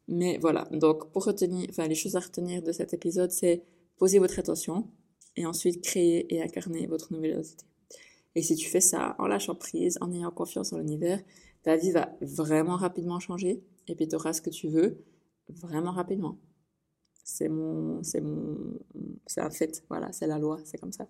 Mais 0.08 0.38
voilà, 0.40 0.68
donc 0.72 1.12
pour 1.12 1.26
retenir, 1.26 1.68
enfin 1.70 1.88
les 1.88 1.96
choses 1.96 2.16
à 2.16 2.20
retenir 2.20 2.62
de 2.62 2.72
cet 2.72 2.94
épisode, 2.94 3.32
c'est 3.32 3.64
poser 3.98 4.20
votre 4.20 4.38
attention 4.40 4.88
et 5.38 5.46
ensuite 5.46 5.82
créer 5.82 6.34
et 6.34 6.42
incarner 6.42 6.88
votre 6.88 7.14
nouvelle 7.14 7.32
identité. 7.32 7.66
Et 8.36 8.42
si 8.42 8.56
tu 8.56 8.68
fais 8.68 8.82
ça 8.82 9.16
en 9.20 9.28
lâchant 9.28 9.56
prise, 9.56 9.98
en 10.02 10.12
ayant 10.12 10.32
confiance 10.32 10.74
en 10.74 10.80
l'univers, 10.80 11.22
ta 11.62 11.78
vie 11.78 11.92
va 11.92 12.10
vraiment 12.22 12.76
rapidement 12.76 13.20
changer 13.20 13.64
et 13.88 13.96
puis 13.96 14.08
tu 14.08 14.16
auras 14.16 14.34
ce 14.34 14.42
que 14.42 14.50
tu 14.50 14.68
veux 14.68 14.98
vraiment 15.50 15.92
rapidement. 15.92 16.38
C'est 17.24 17.50
mon, 17.50 18.04
c'est 18.04 18.22
mon, 18.22 18.58
c'est 19.28 19.42
un 19.42 19.50
fait, 19.50 19.84
voilà, 19.90 20.12
c'est 20.12 20.28
la 20.28 20.40
loi, 20.40 20.60
c'est 20.66 20.78
comme 20.78 20.92
ça. 20.92 21.08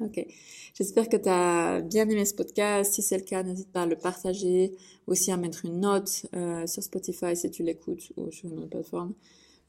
Ok. 0.00 0.26
J'espère 0.74 1.08
que 1.08 1.16
tu 1.16 1.28
as 1.28 1.80
bien 1.80 2.08
aimé 2.08 2.24
ce 2.24 2.34
podcast. 2.34 2.92
Si 2.94 3.02
c'est 3.02 3.16
le 3.16 3.22
cas, 3.22 3.44
n'hésite 3.44 3.70
pas 3.70 3.82
à 3.82 3.86
le 3.86 3.96
partager, 3.96 4.72
aussi 5.06 5.30
à 5.30 5.36
mettre 5.36 5.64
une 5.64 5.80
note 5.80 6.26
euh, 6.34 6.66
sur 6.66 6.82
Spotify 6.82 7.36
si 7.36 7.48
tu 7.50 7.62
l'écoutes 7.62 8.12
ou 8.16 8.30
sur 8.32 8.50
une 8.50 8.58
autre 8.58 8.70
plateforme 8.70 9.14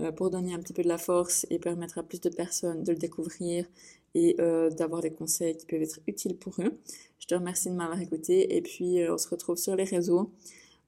euh, 0.02 0.12
pour 0.12 0.32
donner 0.32 0.56
un 0.56 0.60
petit 0.60 0.74
peu 0.74 0.82
de 0.82 0.88
la 0.88 0.98
force 0.98 1.46
et 1.52 1.60
permettre 1.60 2.00
à 2.00 2.04
plus 2.04 2.22
de 2.22 2.30
personnes 2.30 2.84
de 2.84 2.92
le 2.92 2.98
découvrir 2.98 3.68
et 4.16 4.36
euh, 4.40 4.72
d'avoir 4.72 5.02
des 5.02 5.12
conseils 5.12 5.58
qui 5.58 5.68
peuvent 5.68 5.84
être 5.84 6.00
utiles 6.08 6.36
pour 6.38 6.56
eux. 6.60 6.80
Je 7.20 7.28
te 7.28 7.36
remercie 7.36 7.70
de 7.70 7.76
m'avoir 7.76 8.02
écouté 8.02 8.56
et 8.56 8.62
puis 8.62 9.00
on 9.08 9.20
se 9.20 9.30
retrouve 9.30 9.58
sur 9.58 9.76
les 9.76 9.84
réseaux 9.84 10.32